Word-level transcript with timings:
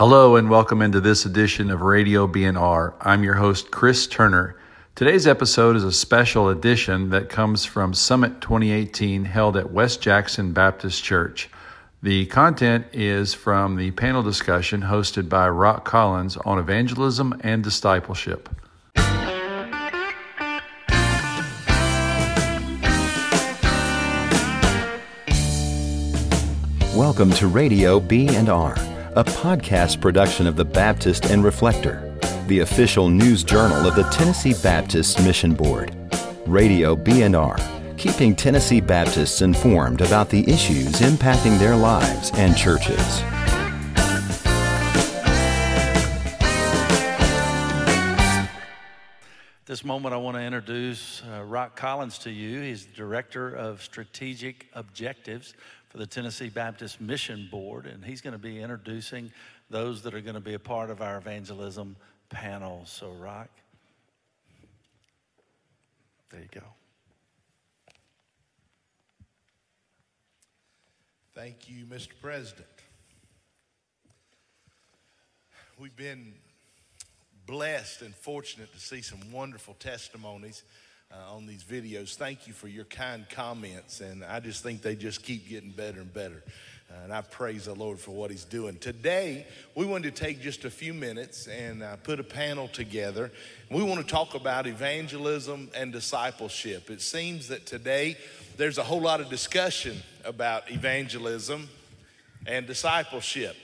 Hello 0.00 0.36
and 0.36 0.48
welcome 0.48 0.80
into 0.80 0.98
this 0.98 1.26
edition 1.26 1.70
of 1.70 1.82
Radio 1.82 2.26
BNR. 2.26 2.94
I'm 3.02 3.22
your 3.22 3.34
host, 3.34 3.70
Chris 3.70 4.06
Turner. 4.06 4.56
Today's 4.94 5.26
episode 5.26 5.76
is 5.76 5.84
a 5.84 5.92
special 5.92 6.48
edition 6.48 7.10
that 7.10 7.28
comes 7.28 7.66
from 7.66 7.92
Summit 7.92 8.40
2018 8.40 9.26
held 9.26 9.58
at 9.58 9.70
West 9.70 10.00
Jackson 10.00 10.54
Baptist 10.54 11.04
Church. 11.04 11.50
The 12.02 12.24
content 12.24 12.86
is 12.94 13.34
from 13.34 13.76
the 13.76 13.90
panel 13.90 14.22
discussion 14.22 14.80
hosted 14.80 15.28
by 15.28 15.50
Rock 15.50 15.84
Collins 15.84 16.38
on 16.38 16.58
evangelism 16.58 17.38
and 17.40 17.62
discipleship. 17.62 18.48
Welcome 26.96 27.32
to 27.32 27.48
Radio 27.48 28.00
B&R 28.00 28.89
a 29.16 29.24
podcast 29.24 30.00
production 30.00 30.46
of 30.46 30.54
the 30.54 30.64
Baptist 30.64 31.26
and 31.26 31.42
Reflector, 31.42 32.16
the 32.46 32.60
official 32.60 33.08
news 33.08 33.42
journal 33.42 33.84
of 33.84 33.96
the 33.96 34.04
Tennessee 34.04 34.54
Baptist 34.62 35.20
Mission 35.24 35.52
Board. 35.52 35.96
Radio 36.46 36.94
BNR, 36.94 37.98
keeping 37.98 38.36
Tennessee 38.36 38.80
Baptists 38.80 39.42
informed 39.42 40.00
about 40.00 40.30
the 40.30 40.48
issues 40.48 41.00
impacting 41.00 41.58
their 41.58 41.74
lives 41.74 42.30
and 42.34 42.56
churches. 42.56 43.20
this 49.70 49.84
moment, 49.84 50.12
I 50.12 50.18
want 50.18 50.36
to 50.36 50.42
introduce 50.42 51.22
uh, 51.22 51.42
Rock 51.42 51.74
Collins 51.74 52.18
to 52.18 52.30
you. 52.30 52.60
He's 52.60 52.86
the 52.86 52.92
Director 52.96 53.54
of 53.54 53.80
Strategic 53.80 54.66
Objectives 54.74 55.54
for 55.90 55.98
the 55.98 56.06
Tennessee 56.06 56.48
Baptist 56.48 57.00
Mission 57.00 57.48
Board, 57.50 57.86
and 57.86 58.04
he's 58.04 58.20
going 58.20 58.32
to 58.32 58.38
be 58.38 58.60
introducing 58.60 59.30
those 59.68 60.02
that 60.02 60.14
are 60.14 60.20
going 60.20 60.34
to 60.34 60.40
be 60.40 60.54
a 60.54 60.58
part 60.58 60.88
of 60.88 61.02
our 61.02 61.18
evangelism 61.18 61.96
panel. 62.28 62.82
So, 62.86 63.10
Rock, 63.10 63.48
there 66.30 66.40
you 66.40 66.48
go. 66.52 66.62
Thank 71.34 71.68
you, 71.68 71.84
Mr. 71.86 72.10
President. 72.22 72.66
We've 75.76 75.96
been 75.96 76.34
blessed 77.46 78.02
and 78.02 78.14
fortunate 78.14 78.72
to 78.74 78.78
see 78.78 79.02
some 79.02 79.32
wonderful 79.32 79.74
testimonies 79.74 80.62
uh, 81.12 81.34
on 81.34 81.46
these 81.46 81.64
videos. 81.64 82.14
Thank 82.14 82.46
you 82.46 82.52
for 82.52 82.68
your 82.68 82.84
kind 82.84 83.28
comments, 83.28 84.00
and 84.00 84.24
I 84.24 84.40
just 84.40 84.62
think 84.62 84.82
they 84.82 84.94
just 84.94 85.22
keep 85.22 85.48
getting 85.48 85.70
better 85.70 86.00
and 86.00 86.12
better. 86.12 86.42
Uh, 86.90 87.04
and 87.04 87.12
I 87.12 87.20
praise 87.20 87.66
the 87.66 87.74
Lord 87.74 87.98
for 87.98 88.12
what 88.12 88.30
He's 88.30 88.44
doing. 88.44 88.76
Today, 88.78 89.46
we 89.74 89.86
wanted 89.86 90.14
to 90.14 90.24
take 90.24 90.40
just 90.40 90.64
a 90.64 90.70
few 90.70 90.92
minutes 90.92 91.46
and 91.46 91.82
uh, 91.82 91.96
put 91.96 92.18
a 92.18 92.24
panel 92.24 92.68
together. 92.68 93.30
We 93.70 93.82
want 93.82 94.00
to 94.00 94.06
talk 94.06 94.34
about 94.34 94.66
evangelism 94.66 95.70
and 95.74 95.92
discipleship. 95.92 96.90
It 96.90 97.00
seems 97.00 97.48
that 97.48 97.66
today 97.66 98.16
there's 98.56 98.78
a 98.78 98.82
whole 98.82 99.00
lot 99.00 99.20
of 99.20 99.28
discussion 99.28 99.96
about 100.24 100.70
evangelism 100.70 101.68
and 102.46 102.66
discipleship. 102.66 103.56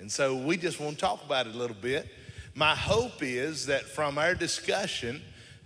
And 0.00 0.10
so 0.10 0.36
we 0.36 0.56
just 0.56 0.80
want 0.80 0.96
to 0.96 1.00
talk 1.00 1.24
about 1.24 1.46
it 1.46 1.54
a 1.54 1.58
little 1.58 1.76
bit. 1.80 2.08
My 2.56 2.74
hope 2.74 3.22
is 3.22 3.66
that 3.66 3.82
from 3.82 4.18
our 4.18 4.34
discussion, 4.34 5.22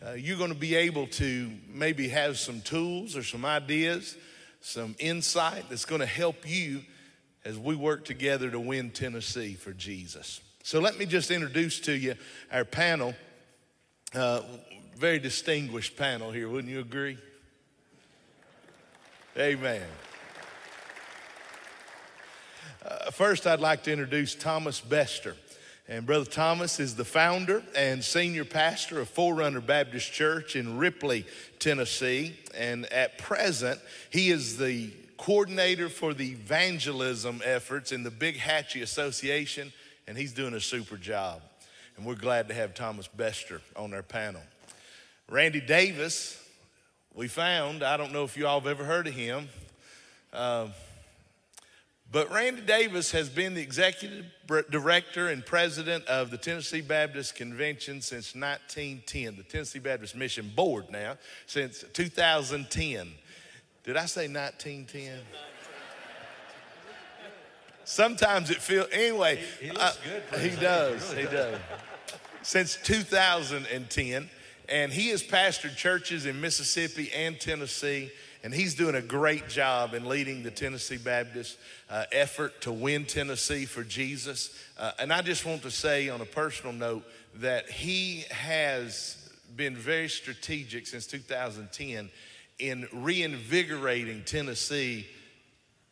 uh, 0.07 0.13
you're 0.13 0.39
going 0.39 0.53
to 0.53 0.59
be 0.59 0.75
able 0.75 1.07
to 1.07 1.51
maybe 1.69 2.09
have 2.09 2.39
some 2.39 2.61
tools 2.61 3.17
or 3.17 3.23
some 3.23 3.45
ideas, 3.45 4.17
some 4.61 4.95
insight 4.99 5.65
that's 5.69 5.85
going 5.85 6.01
to 6.01 6.07
help 6.07 6.49
you 6.49 6.83
as 7.45 7.59
we 7.59 7.75
work 7.75 8.05
together 8.05 8.51
to 8.51 8.61
win 8.61 8.91
Tennessee 8.91 9.55
for 9.55 9.73
Jesus. 9.73 10.41
So 10.63 10.81
let 10.81 10.99
me 10.99 11.07
just 11.07 11.31
introduce 11.31 11.81
to 11.81 11.93
you 11.93 12.15
our 12.53 12.65
panel. 12.65 13.15
Uh, 14.15 14.43
very 14.97 15.19
distinguished 15.19 15.97
panel 15.97 16.31
here, 16.31 16.49
wouldn't 16.49 16.73
you 16.73 16.81
agree? 16.81 17.19
Amen. 19.37 19.83
Uh, 22.85 23.11
first, 23.11 23.47
I'd 23.47 23.61
like 23.61 23.83
to 23.85 23.93
introduce 23.93 24.35
Thomas 24.35 24.81
Bester. 24.81 25.37
And 25.91 26.05
Brother 26.05 26.27
Thomas 26.27 26.81
is 26.81 26.97
the 26.97 27.05
founder 27.05 27.63
and 27.75 28.05
senior 28.05 28.45
pastor 28.45 29.01
of 29.01 29.09
Forerunner 29.09 29.63
Baptist 29.63 30.13
Church 30.13 30.55
in 30.55 30.77
Ripley, 30.77 31.25
Tennessee. 31.59 32.37
And 32.55 32.85
at 32.93 33.17
present, 33.17 33.81
he 34.11 34.29
is 34.29 34.59
the 34.59 34.91
coordinator 35.17 35.89
for 35.89 36.13
the 36.13 36.33
evangelism 36.33 37.41
efforts 37.43 37.91
in 37.91 38.03
the 38.03 38.11
Big 38.11 38.37
Hatchie 38.37 38.83
Association, 38.83 39.73
and 40.07 40.19
he's 40.19 40.35
doing 40.35 40.53
a 40.53 40.61
super 40.61 40.99
job. 40.99 41.41
And 41.97 42.05
we're 42.05 42.17
glad 42.17 42.49
to 42.49 42.55
have 42.55 42.75
Thomas 42.75 43.09
Bester 43.09 43.63
on 43.75 43.95
our 43.95 44.03
panel. 44.03 44.43
Randy 45.31 45.61
Davis, 45.63 46.39
we 47.15 47.29
found, 47.29 47.83
I 47.83 47.97
don't 47.97 48.13
know 48.13 48.25
if 48.25 48.37
you 48.37 48.47
all 48.47 48.61
have 48.61 48.69
ever 48.69 48.85
heard 48.85 49.07
of 49.07 49.15
him. 49.15 49.49
Uh, 50.35 50.69
but 52.11 52.33
Randy 52.33 52.63
Davis 52.63 53.11
has 53.13 53.29
been 53.29 53.55
the 53.55 53.61
executive 53.61 54.25
director 54.71 55.29
and 55.29 55.45
president 55.45 56.07
of 56.07 56.31
the 56.31 56.39
Tennessee 56.39 56.81
Baptist 56.81 57.35
Convention 57.35 58.01
since 58.01 58.35
1910, 58.35 59.37
the 59.37 59.43
Tennessee 59.43 59.79
Baptist 59.79 60.17
Mission 60.17 60.51
Board 60.55 60.91
now, 60.91 61.17
since 61.47 61.85
2010. 61.93 63.09
Did 63.85 63.97
I 63.97 64.07
say 64.07 64.29
1910? 64.29 65.21
Sometimes 67.85 68.51
it 68.51 68.59
feels, 68.59 68.89
anyway. 68.93 69.37
He, 69.61 69.67
he 69.67 69.73
looks 69.73 69.83
uh, 69.83 69.95
good. 70.31 70.41
he 70.41 70.57
does, 70.61 71.11
he, 71.11 71.17
really 71.17 71.29
he 71.29 71.37
does. 71.37 71.59
Since 72.43 72.77
2010. 72.85 74.31
And 74.69 74.93
he 74.93 75.09
has 75.09 75.23
pastored 75.23 75.77
churches 75.77 76.27
in 76.27 76.41
Mississippi 76.41 77.11
and 77.15 77.41
Tennessee 77.41 78.11
and 78.43 78.55
he's 78.55 78.75
doing 78.75 78.95
a 78.95 79.03
great 79.03 79.49
job 79.49 79.95
in 79.95 80.09
leading 80.09 80.43
the 80.43 80.51
Tennessee 80.51 80.97
Baptist 80.97 81.59
uh, 81.91 82.05
effort 82.13 82.61
to 82.63 82.73
win 82.73 83.05
Tennessee 83.05 83.65
for 83.65 83.83
Jesus. 83.83 84.57
Uh, 84.79 84.93
and 84.99 85.13
I 85.13 85.23
just 85.23 85.45
want 85.45 85.63
to 85.63 85.71
say, 85.71 86.09
on 86.09 86.21
a 86.21 86.27
personal 86.27 86.73
note, 86.73 87.05
that 87.37 87.69
he 87.69 88.25
has 88.31 89.31
been 89.57 89.75
very 89.75 90.09
strategic 90.09 90.87
since 90.87 91.07
2010 91.07 92.11
in 92.59 92.89
reinvigorating 92.93 94.23
Tennessee 94.25 95.07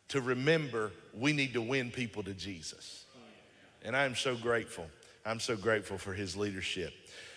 to 0.09 0.21
remember 0.21 0.91
we 1.13 1.33
need 1.33 1.53
to 1.53 1.61
win 1.61 1.91
people 1.91 2.23
to 2.23 2.33
Jesus. 2.33 3.05
And 3.83 3.95
I'm 3.95 4.15
so 4.15 4.35
grateful. 4.35 4.85
I'm 5.25 5.39
so 5.39 5.55
grateful 5.55 5.97
for 5.97 6.13
his 6.13 6.37
leadership. 6.37 6.93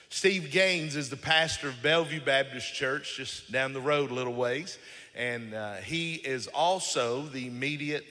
Steve 0.09 0.51
Gaines 0.51 0.97
is 0.97 1.09
the 1.09 1.17
pastor 1.17 1.69
of 1.69 1.83
Bellevue 1.83 2.21
Baptist 2.21 2.75
Church, 2.75 3.17
just 3.17 3.53
down 3.53 3.73
the 3.73 3.81
road 3.81 4.11
a 4.11 4.15
little 4.15 4.35
ways. 4.35 4.77
And 5.15 5.55
uh, 5.55 5.77
he 5.77 6.15
is 6.15 6.47
also 6.49 7.23
the 7.23 7.47
immediate 7.47 8.07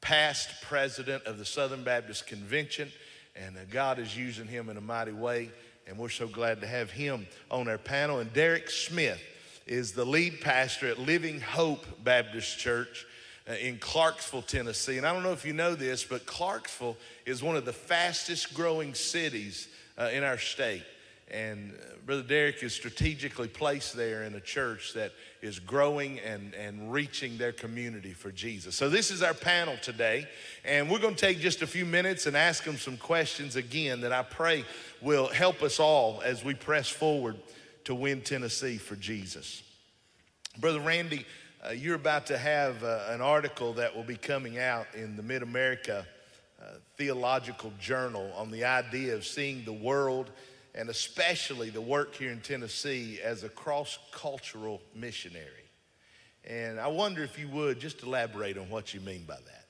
past 0.00 0.62
president 0.62 1.24
of 1.24 1.38
the 1.38 1.44
Southern 1.44 1.82
Baptist 1.82 2.26
Convention. 2.26 2.90
And 3.36 3.56
uh, 3.56 3.60
God 3.70 3.98
is 3.98 4.16
using 4.16 4.46
him 4.46 4.68
in 4.68 4.76
a 4.76 4.80
mighty 4.80 5.12
way. 5.12 5.50
And 5.86 5.96
we're 5.96 6.08
so 6.08 6.28
glad 6.28 6.60
to 6.60 6.66
have 6.66 6.90
him 6.90 7.26
on 7.50 7.68
our 7.68 7.78
panel. 7.78 8.18
And 8.18 8.32
Derek 8.32 8.70
Smith 8.70 9.20
is 9.66 9.92
the 9.92 10.04
lead 10.04 10.40
pastor 10.40 10.88
at 10.88 10.98
Living 10.98 11.40
Hope 11.40 11.86
Baptist 12.04 12.58
Church 12.58 13.06
uh, 13.48 13.54
in 13.54 13.78
Clarksville, 13.78 14.42
Tennessee. 14.42 14.98
And 14.98 15.06
I 15.06 15.12
don't 15.12 15.22
know 15.22 15.32
if 15.32 15.44
you 15.44 15.52
know 15.52 15.74
this, 15.74 16.04
but 16.04 16.26
Clarksville 16.26 16.96
is 17.26 17.42
one 17.42 17.56
of 17.56 17.64
the 17.64 17.72
fastest 17.72 18.54
growing 18.54 18.94
cities 18.94 19.68
uh, 19.96 20.10
in 20.12 20.24
our 20.24 20.38
state. 20.38 20.84
And 21.30 21.72
uh, 21.72 21.94
Brother 22.06 22.22
Derek 22.22 22.62
is 22.62 22.74
strategically 22.74 23.48
placed 23.48 23.94
there 23.94 24.24
in 24.24 24.34
a 24.34 24.40
church 24.40 24.94
that 24.94 25.12
is 25.40 25.58
growing 25.58 26.18
and, 26.20 26.54
and 26.54 26.92
reaching 26.92 27.38
their 27.38 27.52
community 27.52 28.12
for 28.12 28.30
Jesus. 28.32 28.74
So, 28.74 28.88
this 28.88 29.10
is 29.10 29.22
our 29.22 29.34
panel 29.34 29.76
today. 29.80 30.26
And 30.64 30.90
we're 30.90 30.98
going 30.98 31.14
to 31.14 31.20
take 31.20 31.38
just 31.38 31.62
a 31.62 31.66
few 31.66 31.84
minutes 31.84 32.26
and 32.26 32.36
ask 32.36 32.64
them 32.64 32.76
some 32.76 32.96
questions 32.96 33.56
again 33.56 34.00
that 34.00 34.12
I 34.12 34.22
pray 34.22 34.64
will 35.00 35.28
help 35.28 35.62
us 35.62 35.78
all 35.78 36.20
as 36.24 36.44
we 36.44 36.54
press 36.54 36.88
forward 36.88 37.36
to 37.84 37.94
win 37.94 38.20
Tennessee 38.20 38.78
for 38.78 38.96
Jesus. 38.96 39.62
Brother 40.58 40.80
Randy, 40.80 41.24
uh, 41.64 41.70
you're 41.70 41.94
about 41.94 42.26
to 42.26 42.38
have 42.38 42.82
uh, 42.82 43.06
an 43.08 43.20
article 43.20 43.72
that 43.74 43.94
will 43.94 44.04
be 44.04 44.16
coming 44.16 44.58
out 44.58 44.86
in 44.94 45.16
the 45.16 45.22
Mid 45.22 45.42
America 45.42 46.06
uh, 46.60 46.64
Theological 46.96 47.72
Journal 47.80 48.32
on 48.36 48.50
the 48.50 48.64
idea 48.64 49.14
of 49.14 49.24
seeing 49.24 49.64
the 49.64 49.72
world 49.72 50.30
and 50.78 50.88
especially 50.90 51.70
the 51.70 51.80
work 51.80 52.14
here 52.14 52.30
in 52.30 52.40
Tennessee 52.40 53.18
as 53.20 53.42
a 53.42 53.48
cross 53.48 53.98
cultural 54.12 54.80
missionary. 54.94 55.66
And 56.44 56.78
I 56.78 56.86
wonder 56.86 57.24
if 57.24 57.36
you 57.36 57.48
would 57.48 57.80
just 57.80 58.04
elaborate 58.04 58.56
on 58.56 58.70
what 58.70 58.94
you 58.94 59.00
mean 59.00 59.24
by 59.24 59.34
that. 59.34 59.66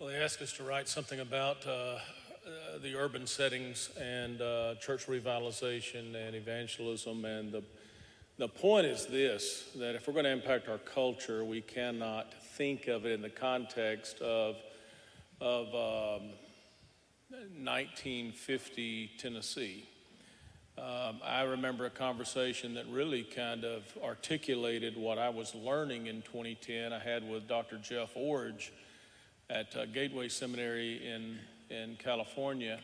Well, 0.00 0.08
they 0.08 0.16
asked 0.16 0.42
us 0.42 0.52
to 0.54 0.64
write 0.64 0.88
something 0.88 1.20
about 1.20 1.64
uh, 1.64 1.70
uh, 1.70 1.98
the 2.82 2.96
urban 2.96 3.24
settings 3.28 3.90
and 4.00 4.42
uh, 4.42 4.74
church 4.80 5.06
revitalization 5.06 6.16
and 6.16 6.34
evangelism. 6.34 7.24
And 7.24 7.52
the, 7.52 7.62
the 8.36 8.48
point 8.48 8.84
is 8.84 9.06
this 9.06 9.70
that 9.76 9.94
if 9.94 10.08
we're 10.08 10.12
going 10.12 10.24
to 10.24 10.32
impact 10.32 10.68
our 10.68 10.78
culture, 10.78 11.44
we 11.44 11.60
cannot 11.60 12.34
think 12.56 12.88
of 12.88 13.06
it 13.06 13.12
in 13.12 13.22
the 13.22 13.30
context 13.30 14.20
of, 14.20 14.56
of 15.40 15.68
um, 15.68 16.30
1950 17.30 19.12
Tennessee. 19.18 19.88
Um, 20.78 21.20
I 21.24 21.42
remember 21.42 21.86
a 21.86 21.90
conversation 21.90 22.74
that 22.74 22.84
really 22.90 23.22
kind 23.22 23.64
of 23.64 23.82
articulated 24.04 24.94
what 24.94 25.18
I 25.18 25.30
was 25.30 25.54
learning 25.54 26.06
in 26.06 26.20
2010. 26.20 26.92
I 26.92 26.98
had 26.98 27.26
with 27.26 27.48
Dr. 27.48 27.78
Jeff 27.78 28.14
Iorg 28.14 28.68
at 29.48 29.74
uh, 29.74 29.86
Gateway 29.86 30.28
Seminary 30.28 31.00
in, 31.02 31.38
in 31.70 31.96
California. 31.96 32.78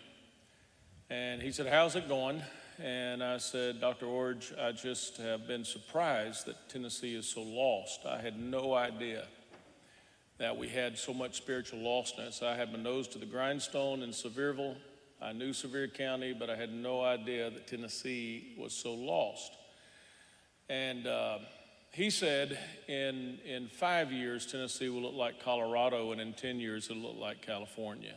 And 1.11 1.43
he 1.43 1.53
said, 1.53 1.67
How's 1.67 1.95
it 1.95 2.09
going? 2.09 2.43
And 2.83 3.23
I 3.23 3.37
said, 3.37 3.83
Dr. 3.83 4.07
Iorg, 4.07 4.59
I 4.59 4.73
just 4.73 5.19
have 5.19 5.47
been 5.47 5.65
surprised 5.65 6.47
that 6.47 6.71
Tennessee 6.71 7.15
is 7.15 7.27
so 7.29 7.43
lost. 7.43 8.07
I 8.07 8.23
had 8.23 8.41
no 8.41 8.73
idea 8.73 9.27
that 10.39 10.57
we 10.57 10.69
had 10.69 10.97
so 10.97 11.13
much 11.13 11.37
spiritual 11.37 11.81
lostness. 11.81 12.43
I 12.43 12.57
had 12.57 12.73
my 12.73 12.79
nose 12.79 13.07
to 13.09 13.19
the 13.19 13.27
grindstone 13.27 14.03
in 14.03 14.11
Sevierville. 14.11 14.77
I 15.23 15.33
knew 15.33 15.53
Sevier 15.53 15.89
County, 15.89 16.33
but 16.33 16.51
I 16.51 16.57
had 16.57 16.73
no 16.73 17.03
idea 17.03 17.49
that 17.51 17.67
Tennessee 17.69 18.55
was 18.59 18.73
so 18.73 18.93
lost. 18.93 19.53
And 20.69 21.07
uh, 21.07 21.39
he 21.93 22.11
said, 22.11 22.59
in, 22.89 23.39
in 23.45 23.69
five 23.69 24.11
years, 24.11 24.47
Tennessee 24.47 24.89
will 24.89 25.03
look 25.03 25.15
like 25.15 25.43
Colorado, 25.43 26.11
and 26.13 26.21
in 26.21 26.33
10 26.33 26.59
years, 26.59 26.91
it'll 26.91 27.03
look 27.03 27.19
like 27.19 27.41
California. 27.41 28.15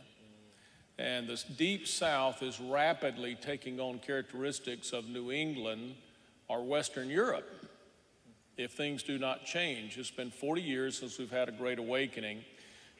And 0.98 1.28
this 1.28 1.44
deep 1.44 1.86
south 1.86 2.42
is 2.42 2.58
rapidly 2.58 3.36
taking 3.40 3.78
on 3.78 3.98
characteristics 3.98 4.92
of 4.92 5.06
New 5.08 5.30
England 5.30 5.94
or 6.48 6.64
Western 6.64 7.10
Europe 7.10 7.48
if 8.56 8.72
things 8.72 9.02
do 9.02 9.18
not 9.18 9.44
change. 9.44 9.98
It's 9.98 10.10
been 10.10 10.30
40 10.30 10.62
years 10.62 10.98
since 10.98 11.18
we've 11.18 11.30
had 11.30 11.48
a 11.48 11.52
great 11.52 11.78
awakening, 11.78 12.44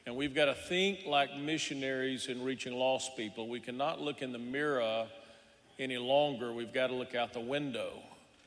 and 0.07 0.15
we've 0.15 0.33
got 0.33 0.45
to 0.45 0.53
think 0.53 1.05
like 1.05 1.35
missionaries 1.35 2.27
in 2.27 2.41
reaching 2.41 2.73
lost 2.73 3.17
people. 3.17 3.49
We 3.49 3.59
cannot 3.59 3.99
look 3.99 4.21
in 4.21 4.31
the 4.31 4.39
mirror 4.39 5.05
any 5.77 5.97
longer. 5.97 6.53
We've 6.53 6.73
got 6.73 6.87
to 6.87 6.93
look 6.93 7.13
out 7.13 7.33
the 7.33 7.41
window, 7.41 7.91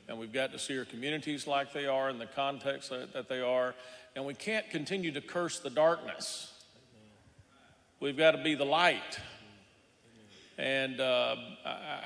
and 0.09 0.19
we've 0.19 0.33
got 0.33 0.53
to 0.53 0.59
see 0.59 0.79
our 0.79 0.87
communities 0.87 1.47
like 1.47 1.75
they 1.75 1.85
are 1.85 2.09
in 2.09 2.19
the 2.19 2.25
context 2.25 2.89
that 2.89 3.29
they 3.29 3.43
are, 3.43 3.75
and 4.17 4.25
we 4.25 4.33
can't 4.33 4.71
continue 4.71 5.13
to 5.13 5.21
curse 5.21 5.59
the 5.59 5.69
darkness. 5.69 6.51
We've 8.01 8.17
got 8.17 8.31
to 8.31 8.43
be 8.43 8.55
the 8.55 8.65
light. 8.65 9.21
And 10.57 10.99
uh, 10.99 11.37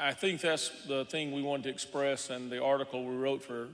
I, 0.01 0.15
think 0.15 0.41
that's 0.41 0.71
the 0.89 1.05
thing 1.05 1.31
we 1.31 1.43
wanted 1.43 1.65
to 1.65 1.69
express 1.71 2.29
in 2.29 2.51
the 2.51 2.61
article 2.61 3.05
we 3.05 3.15
wrote 3.15 3.45
for 3.45 3.69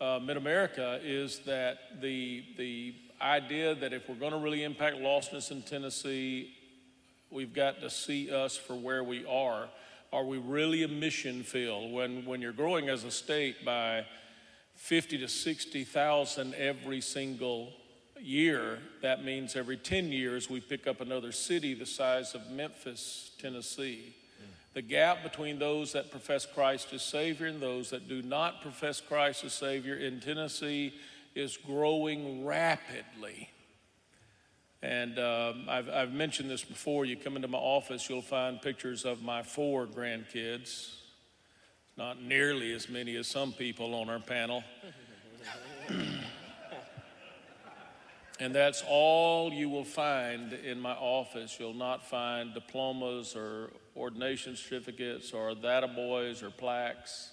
uh, 0.00 0.20
Mid 0.20 0.36
America 0.36 1.00
is 1.02 1.40
that 1.46 2.00
the, 2.00 2.44
the 2.56 2.94
idea 3.20 3.74
that 3.74 3.92
if 3.92 4.08
we're 4.08 4.14
going 4.14 4.32
to 4.32 4.38
really 4.38 4.64
impact 4.64 4.96
lostness 4.96 5.50
in 5.50 5.62
Tennessee, 5.62 6.54
we've 7.30 7.54
got 7.54 7.80
to 7.80 7.90
see 7.90 8.30
us 8.30 8.56
for 8.56 8.74
where 8.74 9.04
we 9.04 9.24
are. 9.26 9.68
Are 10.12 10.24
we 10.24 10.38
really 10.38 10.82
a 10.82 10.88
mission 10.88 11.42
field? 11.42 11.92
When, 11.92 12.24
when 12.24 12.40
you're 12.40 12.52
growing 12.52 12.88
as 12.88 13.04
a 13.04 13.10
state 13.10 13.64
by 13.64 14.04
50 14.76 15.18
to 15.18 15.28
60,000 15.28 16.54
every 16.54 17.00
single 17.00 17.72
year, 18.20 18.78
that 19.02 19.24
means 19.24 19.54
every 19.54 19.76
10 19.76 20.10
years 20.10 20.50
we 20.50 20.60
pick 20.60 20.86
up 20.86 21.00
another 21.00 21.32
city 21.32 21.74
the 21.74 21.86
size 21.86 22.34
of 22.34 22.50
Memphis, 22.50 23.30
Tennessee. 23.38 24.16
The 24.72 24.82
gap 24.82 25.24
between 25.24 25.58
those 25.58 25.92
that 25.92 26.12
profess 26.12 26.46
Christ 26.46 26.92
as 26.92 27.02
Savior 27.02 27.48
and 27.48 27.60
those 27.60 27.90
that 27.90 28.08
do 28.08 28.22
not 28.22 28.62
profess 28.62 29.00
Christ 29.00 29.44
as 29.44 29.52
Savior 29.52 29.96
in 29.96 30.20
Tennessee 30.20 30.94
is 31.34 31.56
growing 31.56 32.44
rapidly. 32.44 33.50
And 34.82 35.18
um, 35.18 35.66
I've, 35.68 35.88
I've 35.88 36.12
mentioned 36.12 36.50
this 36.50 36.64
before. 36.64 37.04
You 37.04 37.16
come 37.16 37.36
into 37.36 37.48
my 37.48 37.58
office, 37.58 38.08
you'll 38.08 38.22
find 38.22 38.60
pictures 38.60 39.04
of 39.04 39.22
my 39.22 39.42
four 39.42 39.86
grandkids. 39.86 40.96
Not 41.96 42.22
nearly 42.22 42.72
as 42.72 42.88
many 42.88 43.16
as 43.16 43.26
some 43.26 43.52
people 43.52 43.94
on 43.94 44.08
our 44.08 44.20
panel. 44.20 44.64
And 48.40 48.54
that's 48.54 48.82
all 48.88 49.52
you 49.52 49.68
will 49.68 49.84
find 49.84 50.54
in 50.54 50.80
my 50.80 50.94
office. 50.94 51.58
You'll 51.60 51.74
not 51.74 52.08
find 52.08 52.54
diplomas 52.54 53.36
or 53.36 53.70
ordination 53.94 54.56
certificates 54.56 55.34
or 55.34 55.54
that 55.56 55.94
boys 55.94 56.42
or 56.42 56.48
plaques 56.48 57.32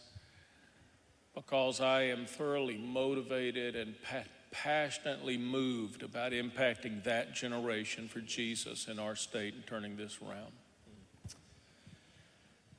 because 1.38 1.80
I 1.81 2.01
am 2.04 2.25
thoroughly 2.25 2.78
motivated 2.78 3.75
and 3.75 3.94
pa- 4.01 4.24
passionately 4.50 5.38
moved 5.38 6.01
about 6.01 6.31
impacting 6.31 7.04
that 7.04 7.36
generation 7.36 8.07
for 8.07 8.22
Jesus 8.22 8.88
in 8.88 8.98
our 8.98 9.16
state 9.16 9.54
and 9.54 9.66
turning 9.68 9.95
this 9.98 10.18
around. 10.19 10.51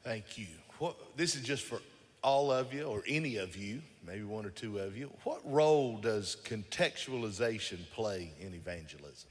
Thank 0.03 0.37
you. 0.37 0.49
What, 0.81 0.97
this 1.17 1.37
is 1.37 1.43
just 1.43 1.63
for 1.63 1.81
all 2.25 2.51
of 2.51 2.75
you 2.75 2.83
or 2.83 3.05
any 3.07 3.37
of 3.37 3.57
you, 3.57 3.81
maybe 4.05 4.25
one 4.25 4.45
or 4.45 4.51
two 4.51 4.81
of 4.81 4.97
you, 4.97 5.13
what 5.23 5.41
role 5.45 5.97
does 5.97 6.37
contextualization 6.45 7.79
play 7.93 8.33
in 8.41 8.55
evangelism? 8.55 9.31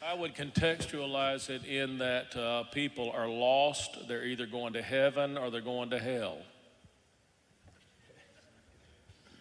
I 0.00 0.14
would 0.14 0.34
contextualize 0.34 1.50
it 1.50 1.64
in 1.64 1.98
that 1.98 2.36
uh, 2.36 2.64
people 2.64 3.10
are 3.10 3.28
lost. 3.28 4.06
They're 4.06 4.24
either 4.24 4.46
going 4.46 4.74
to 4.74 4.82
heaven 4.82 5.36
or 5.36 5.50
they're 5.50 5.60
going 5.60 5.90
to 5.90 5.98
hell. 5.98 6.38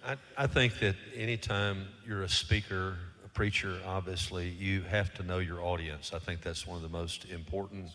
I, 0.05 0.15
I 0.35 0.47
think 0.47 0.79
that 0.79 0.95
anytime 1.15 1.87
you're 2.07 2.23
a 2.23 2.29
speaker 2.29 2.97
a 3.23 3.29
preacher, 3.29 3.77
obviously, 3.85 4.49
you 4.49 4.81
have 4.83 5.13
to 5.15 5.23
know 5.23 5.37
your 5.37 5.61
audience. 5.61 6.11
I 6.13 6.19
think 6.19 6.41
that's 6.41 6.65
one 6.65 6.77
of 6.77 6.83
the 6.83 6.89
most 6.89 7.25
important 7.25 7.89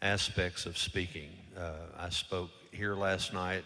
aspects 0.00 0.66
of 0.66 0.78
speaking. 0.78 1.30
Uh, 1.58 1.72
I 1.98 2.10
spoke 2.10 2.50
here 2.70 2.94
last 2.94 3.32
night. 3.32 3.64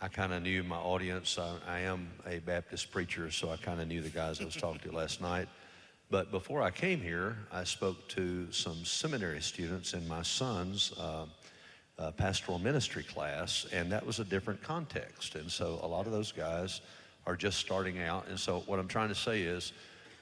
I 0.00 0.08
kind 0.08 0.32
of 0.32 0.42
knew 0.42 0.62
my 0.64 0.76
audience. 0.76 1.38
I, 1.38 1.56
I, 1.68 1.78
am 1.80 2.08
a 2.26 2.38
Baptist 2.40 2.90
preacher, 2.90 3.30
so 3.30 3.50
I 3.50 3.56
kind 3.56 3.80
of 3.80 3.88
knew 3.88 4.00
the 4.00 4.10
guys 4.10 4.40
I 4.40 4.44
was 4.44 4.56
talking 4.56 4.80
to 4.90 4.96
last 4.96 5.20
night. 5.20 5.48
But 6.08 6.30
before 6.30 6.62
I 6.62 6.70
came 6.70 7.00
here, 7.00 7.36
I 7.52 7.64
spoke 7.64 8.06
to 8.10 8.50
some 8.52 8.84
seminary 8.84 9.42
students 9.42 9.92
in 9.92 10.06
my 10.06 10.22
son's 10.22 10.92
uh, 10.98 11.26
uh, 11.98 12.12
pastoral 12.12 12.60
ministry 12.60 13.02
class, 13.02 13.66
and 13.72 13.90
that 13.90 14.06
was 14.06 14.20
a 14.20 14.24
different 14.24 14.62
context. 14.62 15.34
And 15.34 15.50
so 15.50 15.80
a 15.82 15.86
lot 15.88 16.06
of 16.06 16.12
those 16.12 16.30
guys 16.30 16.80
are 17.26 17.34
just 17.34 17.58
starting 17.58 18.00
out. 18.00 18.28
And 18.28 18.38
so 18.38 18.60
what 18.66 18.78
I'm 18.78 18.86
trying 18.86 19.08
to 19.08 19.16
say 19.16 19.42
is, 19.42 19.72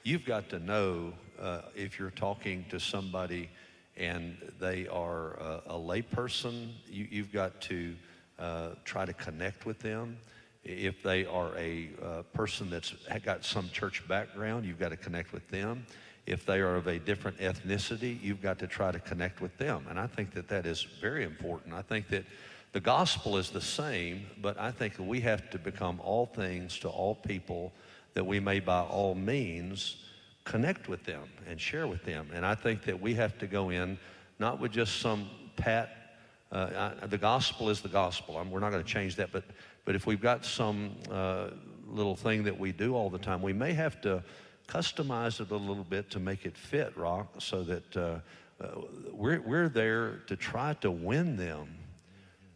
you've 0.01 0.25
got 0.25 0.49
to 0.49 0.59
know 0.59 1.13
uh, 1.39 1.61
if 1.75 1.99
you're 1.99 2.09
talking 2.09 2.65
to 2.69 2.79
somebody 2.79 3.49
and 3.95 4.37
they 4.59 4.87
are 4.87 5.33
a, 5.33 5.61
a 5.67 5.73
layperson, 5.73 6.71
you, 6.89 7.21
have 7.21 7.31
got 7.31 7.61
to 7.61 7.95
uh, 8.39 8.69
try 8.85 9.05
to 9.05 9.13
connect 9.13 9.67
with 9.67 9.79
them. 9.79 10.17
If 10.65 11.03
they 11.03 11.25
are 11.25 11.55
a 11.57 11.89
uh, 12.01 12.21
person 12.33 12.69
that's 12.69 12.93
got 13.23 13.45
some 13.45 13.69
church 13.69 14.05
background, 14.07 14.65
you've 14.65 14.79
got 14.79 14.89
to 14.89 14.97
connect 14.97 15.31
with 15.31 15.47
them. 15.49 15.85
If 16.25 16.45
they 16.45 16.59
are 16.59 16.75
of 16.75 16.87
a 16.87 16.97
different 16.97 17.37
ethnicity, 17.37 18.19
you've 18.21 18.41
got 18.41 18.57
to 18.59 18.67
try 18.67 18.91
to 18.91 18.99
connect 18.99 19.41
with 19.41 19.55
them. 19.57 19.85
And 19.89 19.99
I 19.99 20.07
think 20.07 20.33
that 20.33 20.47
that 20.47 20.65
is 20.65 20.81
very 20.99 21.23
important. 21.23 21.75
I 21.75 21.83
think 21.83 22.07
that 22.09 22.25
the 22.71 22.79
gospel 22.79 23.37
is 23.37 23.51
the 23.51 23.61
same, 23.61 24.25
but 24.41 24.59
I 24.59 24.71
think 24.71 24.95
we 24.97 25.21
have 25.21 25.49
to 25.51 25.59
become 25.59 26.01
all 26.03 26.25
things 26.25 26.79
to 26.79 26.89
all 26.89 27.15
people 27.15 27.71
that 28.15 28.25
we 28.25 28.39
may 28.39 28.59
by 28.59 28.81
all 28.81 29.13
means 29.13 29.97
connect 30.45 30.89
with 30.89 31.03
them 31.03 31.23
and 31.47 31.61
share 31.61 31.87
with 31.87 32.03
them. 32.03 32.29
And 32.33 32.45
I 32.45 32.55
think 32.55 32.83
that 32.83 32.99
we 32.99 33.13
have 33.13 33.37
to 33.37 33.47
go 33.47 33.69
in 33.69 33.97
not 34.39 34.59
with 34.59 34.71
just 34.71 34.99
some 34.99 35.29
pat. 35.55 36.17
Uh, 36.51 36.91
I, 37.01 37.05
the 37.05 37.17
gospel 37.17 37.69
is 37.69 37.81
the 37.81 37.89
gospel. 37.89 38.37
I'm, 38.37 38.49
we're 38.49 38.59
not 38.59 38.71
going 38.71 38.83
to 38.83 38.89
change 38.89 39.15
that, 39.17 39.31
but 39.31 39.43
but 39.85 39.95
if 39.95 40.05
we've 40.05 40.21
got 40.21 40.45
some 40.45 40.91
uh, 41.11 41.49
little 41.87 42.15
thing 42.15 42.43
that 42.43 42.59
we 42.59 42.71
do 42.71 42.95
all 42.95 43.09
the 43.09 43.19
time, 43.19 43.41
we 43.41 43.53
may 43.53 43.73
have 43.73 44.01
to 44.01 44.23
customize 44.67 45.39
it 45.39 45.51
a 45.51 45.55
little 45.55 45.83
bit 45.83 46.09
to 46.11 46.19
make 46.19 46.45
it 46.45 46.57
fit, 46.57 46.97
Rock, 46.97 47.27
so 47.39 47.63
that 47.63 47.97
uh, 47.97 48.19
uh 48.59 48.81
we're 49.11 49.41
we're 49.41 49.69
there 49.69 50.21
to 50.27 50.35
try 50.35 50.73
to 50.75 50.89
win 50.89 51.37
them 51.37 51.67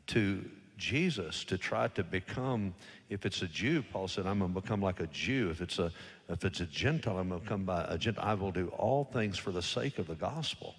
to 0.07 0.43
Jesus 0.79 1.43
to 1.43 1.57
try 1.57 1.89
to 1.89 2.03
become, 2.03 2.74
if 3.09 3.25
it's 3.25 3.41
a 3.43 3.48
Jew, 3.48 3.83
Paul 3.83 4.07
said, 4.07 4.25
I'm 4.25 4.39
going 4.39 4.53
to 4.53 4.62
become 4.62 4.81
like 4.81 5.01
a 5.01 5.07
Jew. 5.07 5.50
If 5.51 5.62
it's 5.62 5.77
a, 5.77 5.91
if 6.29 6.45
it's 6.45 6.62
a 6.62 6.65
Gentile, 6.65 7.19
I'm 7.19 7.29
going 7.29 7.41
to 7.41 7.48
come 7.48 7.65
by 7.65 7.86
a 7.88 7.98
Gentile. 7.98 8.25
I 8.25 8.33
will 8.33 8.51
do 8.51 8.69
all 8.69 9.03
things 9.03 9.38
for 9.38 9.51
the 9.51 9.62
sake 9.62 10.00
of 10.00 10.07
the 10.07 10.15
gospel. 10.15 10.75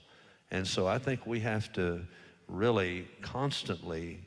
And 0.51 0.67
so 0.67 0.89
I 0.89 0.99
think 0.99 1.27
we 1.27 1.39
have 1.41 1.73
to 1.75 2.01
really 2.49 3.07
constantly 3.21 4.21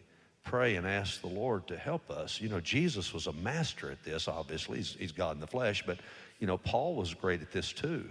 pray 0.44 0.76
and 0.76 0.86
ask 0.86 1.22
the 1.22 1.28
Lord 1.28 1.68
to 1.68 1.78
help 1.78 2.10
us. 2.10 2.42
You 2.42 2.50
know, 2.50 2.60
Jesus 2.60 3.14
was 3.14 3.28
a 3.28 3.34
master 3.34 3.92
at 3.92 4.04
this, 4.04 4.28
obviously. 4.28 4.78
He's, 4.78 4.96
he's 5.00 5.12
God 5.12 5.36
in 5.36 5.42
the 5.42 5.48
flesh, 5.48 5.84
but, 5.86 6.00
you 6.40 6.48
know, 6.48 6.58
Paul 6.58 6.96
was 6.96 7.14
great 7.14 7.42
at 7.42 7.52
this 7.52 7.72
too. 7.74 8.06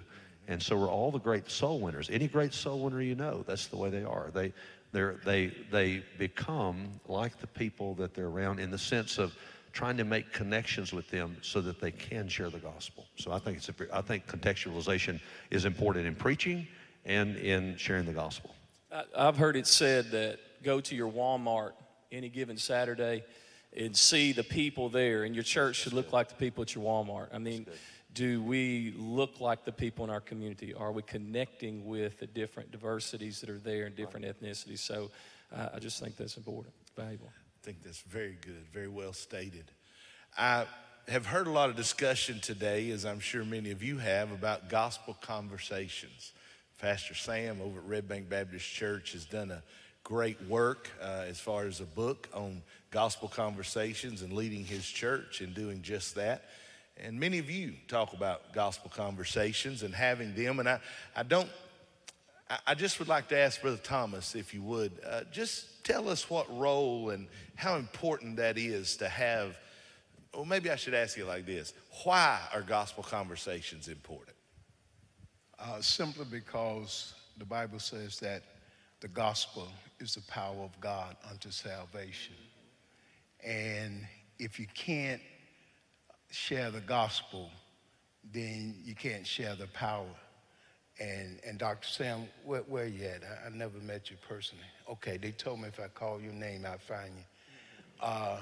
And 0.48 0.60
so 0.62 0.76
we're 0.76 0.90
all 0.90 1.10
the 1.10 1.20
great 1.20 1.50
soul 1.50 1.80
winners. 1.80 2.10
Any 2.10 2.26
great 2.26 2.52
soul 2.52 2.80
winner 2.80 3.00
you 3.00 3.14
know, 3.14 3.44
that's 3.46 3.68
the 3.68 3.76
way 3.76 3.90
they 3.90 4.02
are. 4.02 4.30
They, 4.32 4.52
they, 4.92 5.52
they 5.70 6.02
become 6.18 6.88
like 7.06 7.38
the 7.38 7.46
people 7.46 7.94
that 7.94 8.14
they're 8.14 8.26
around 8.26 8.58
in 8.58 8.70
the 8.70 8.78
sense 8.78 9.18
of 9.18 9.34
trying 9.72 9.96
to 9.96 10.04
make 10.04 10.32
connections 10.32 10.92
with 10.92 11.08
them 11.10 11.36
so 11.40 11.60
that 11.60 11.80
they 11.80 11.90
can 11.90 12.28
share 12.28 12.50
the 12.50 12.58
gospel. 12.58 13.06
So 13.16 13.32
I 13.32 13.38
think 13.38 13.56
it's 13.56 13.68
a, 13.68 13.74
I 13.92 14.02
think 14.02 14.26
contextualization 14.26 15.20
is 15.50 15.64
important 15.64 16.06
in 16.06 16.14
preaching 16.14 16.66
and 17.04 17.36
in 17.36 17.76
sharing 17.76 18.04
the 18.04 18.12
gospel. 18.12 18.54
I've 19.16 19.38
heard 19.38 19.56
it 19.56 19.66
said 19.66 20.10
that 20.10 20.38
go 20.62 20.80
to 20.80 20.94
your 20.94 21.10
Walmart 21.10 21.72
any 22.12 22.28
given 22.28 22.56
Saturday 22.56 23.24
and 23.76 23.96
see 23.96 24.32
the 24.32 24.44
people 24.44 24.88
there, 24.88 25.24
and 25.24 25.34
your 25.34 25.44
church 25.44 25.76
should 25.76 25.94
look 25.94 26.12
like 26.12 26.28
the 26.28 26.34
people 26.34 26.62
at 26.62 26.74
your 26.74 26.84
Walmart. 26.84 27.28
I 27.32 27.38
mean, 27.38 27.66
do 28.12 28.42
we 28.42 28.94
look 28.98 29.40
like 29.40 29.64
the 29.64 29.72
people 29.72 30.04
in 30.04 30.10
our 30.10 30.20
community? 30.20 30.74
Are 30.74 30.92
we 30.92 31.02
connecting 31.02 31.86
with 31.86 32.18
the 32.18 32.26
different 32.26 32.70
diversities 32.70 33.40
that 33.40 33.48
are 33.48 33.58
there 33.58 33.86
and 33.86 33.96
different 33.96 34.26
ethnicities? 34.26 34.80
So 34.80 35.10
uh, 35.54 35.70
I 35.74 35.78
just 35.78 35.98
think 35.98 36.16
that's 36.16 36.36
important, 36.36 36.74
valuable. 36.94 37.30
I 37.34 37.64
think 37.64 37.82
that's 37.82 38.02
very 38.02 38.36
good, 38.42 38.66
very 38.72 38.88
well 38.88 39.14
stated. 39.14 39.64
I 40.36 40.66
have 41.08 41.26
heard 41.26 41.46
a 41.46 41.50
lot 41.50 41.70
of 41.70 41.76
discussion 41.76 42.40
today, 42.40 42.90
as 42.90 43.06
I'm 43.06 43.20
sure 43.20 43.44
many 43.44 43.70
of 43.70 43.82
you 43.82 43.98
have, 43.98 44.32
about 44.32 44.68
gospel 44.68 45.16
conversations. 45.20 46.32
Pastor 46.78 47.14
Sam 47.14 47.60
over 47.62 47.78
at 47.78 47.86
Red 47.86 48.08
Bank 48.08 48.28
Baptist 48.28 48.66
Church 48.66 49.12
has 49.12 49.24
done 49.24 49.50
a 49.50 49.62
great 50.04 50.40
work 50.42 50.90
uh, 51.00 51.24
as 51.28 51.38
far 51.38 51.64
as 51.64 51.80
a 51.80 51.84
book 51.84 52.28
on 52.34 52.62
gospel 52.90 53.28
conversations 53.28 54.22
and 54.22 54.32
leading 54.32 54.64
his 54.64 54.86
church 54.86 55.40
and 55.40 55.54
doing 55.54 55.82
just 55.82 56.14
that. 56.16 56.44
And 56.96 57.18
many 57.18 57.38
of 57.38 57.48
you 57.48 57.74
talk 57.88 58.12
about 58.12 58.52
gospel 58.52 58.90
conversations 58.94 59.82
and 59.82 59.94
having 59.94 60.34
them. 60.34 60.58
And 60.58 60.68
I, 60.68 60.80
I 61.16 61.22
don't, 61.22 61.48
I 62.66 62.74
just 62.74 62.98
would 62.98 63.08
like 63.08 63.28
to 63.28 63.38
ask 63.38 63.62
Brother 63.62 63.78
Thomas, 63.82 64.34
if 64.34 64.52
you 64.52 64.62
would, 64.62 64.92
uh, 65.08 65.22
just 65.32 65.84
tell 65.84 66.08
us 66.08 66.28
what 66.28 66.46
role 66.56 67.10
and 67.10 67.26
how 67.54 67.76
important 67.76 68.36
that 68.36 68.58
is 68.58 68.96
to 68.98 69.08
have. 69.08 69.56
Well, 70.34 70.44
maybe 70.44 70.70
I 70.70 70.76
should 70.76 70.94
ask 70.94 71.16
you 71.16 71.24
like 71.24 71.46
this 71.46 71.72
Why 72.04 72.40
are 72.52 72.62
gospel 72.62 73.02
conversations 73.02 73.88
important? 73.88 74.36
Uh, 75.58 75.80
simply 75.80 76.26
because 76.30 77.14
the 77.38 77.44
Bible 77.44 77.78
says 77.78 78.18
that 78.18 78.42
the 79.02 79.08
gospel 79.08 79.66
is 79.98 80.14
the 80.14 80.22
power 80.22 80.62
of 80.62 80.80
God 80.80 81.16
unto 81.28 81.50
salvation. 81.50 82.36
And 83.44 84.06
if 84.38 84.60
you 84.60 84.66
can't 84.74 85.20
share 86.30 86.70
the 86.70 86.80
gospel, 86.80 87.50
then 88.32 88.76
you 88.84 88.94
can't 88.94 89.26
share 89.26 89.56
the 89.56 89.66
power. 89.66 90.06
And, 91.00 91.40
and 91.44 91.58
Dr. 91.58 91.88
Sam, 91.88 92.28
where, 92.44 92.60
where 92.60 92.86
you 92.86 93.04
at? 93.06 93.22
I, 93.24 93.48
I, 93.48 93.50
never 93.50 93.78
met 93.78 94.08
you 94.08 94.16
personally. 94.28 94.64
Okay, 94.88 95.16
they 95.16 95.32
told 95.32 95.60
me 95.60 95.66
if 95.66 95.80
I 95.80 95.88
call 95.88 96.20
your 96.20 96.32
name, 96.32 96.64
I'd 96.64 96.80
find 96.80 97.10
you. 97.16 97.24
Uh, 98.00 98.38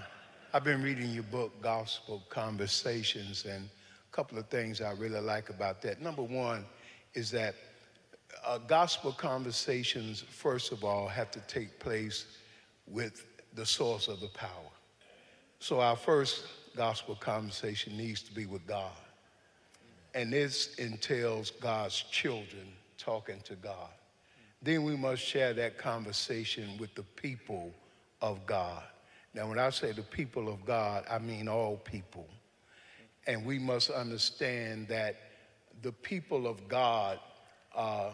I've 0.52 0.64
been 0.64 0.82
reading 0.82 1.10
your 1.10 1.22
book, 1.22 1.62
Gospel 1.62 2.22
Conversations, 2.28 3.46
and 3.46 3.64
a 3.64 4.14
couple 4.14 4.36
of 4.36 4.46
things 4.48 4.82
I 4.82 4.92
really 4.92 5.20
like 5.20 5.48
about 5.48 5.80
that. 5.82 6.02
Number 6.02 6.22
one 6.22 6.66
is 7.14 7.30
that 7.30 7.54
uh, 8.44 8.58
gospel 8.58 9.12
conversations, 9.12 10.20
first 10.20 10.72
of 10.72 10.84
all, 10.84 11.08
have 11.08 11.30
to 11.32 11.40
take 11.40 11.78
place 11.78 12.26
with 12.86 13.24
the 13.54 13.66
source 13.66 14.08
of 14.08 14.20
the 14.20 14.28
power. 14.28 14.48
So 15.58 15.80
our 15.80 15.96
first 15.96 16.46
gospel 16.76 17.14
conversation 17.14 17.96
needs 17.96 18.22
to 18.22 18.34
be 18.34 18.46
with 18.46 18.66
God. 18.66 18.92
And 20.14 20.32
this 20.32 20.74
entails 20.76 21.50
God's 21.50 22.02
children 22.10 22.72
talking 22.98 23.40
to 23.44 23.54
God. 23.54 23.90
Then 24.62 24.84
we 24.84 24.96
must 24.96 25.22
share 25.22 25.52
that 25.54 25.78
conversation 25.78 26.76
with 26.78 26.94
the 26.94 27.02
people 27.02 27.72
of 28.20 28.44
God. 28.46 28.82
Now, 29.32 29.48
when 29.48 29.58
I 29.58 29.70
say 29.70 29.92
the 29.92 30.02
people 30.02 30.48
of 30.48 30.64
God, 30.64 31.04
I 31.10 31.18
mean 31.18 31.48
all 31.48 31.76
people. 31.76 32.26
And 33.26 33.46
we 33.46 33.58
must 33.58 33.90
understand 33.90 34.88
that 34.88 35.16
the 35.82 35.92
people 35.92 36.46
of 36.46 36.68
God 36.68 37.18
uh, 37.74 38.10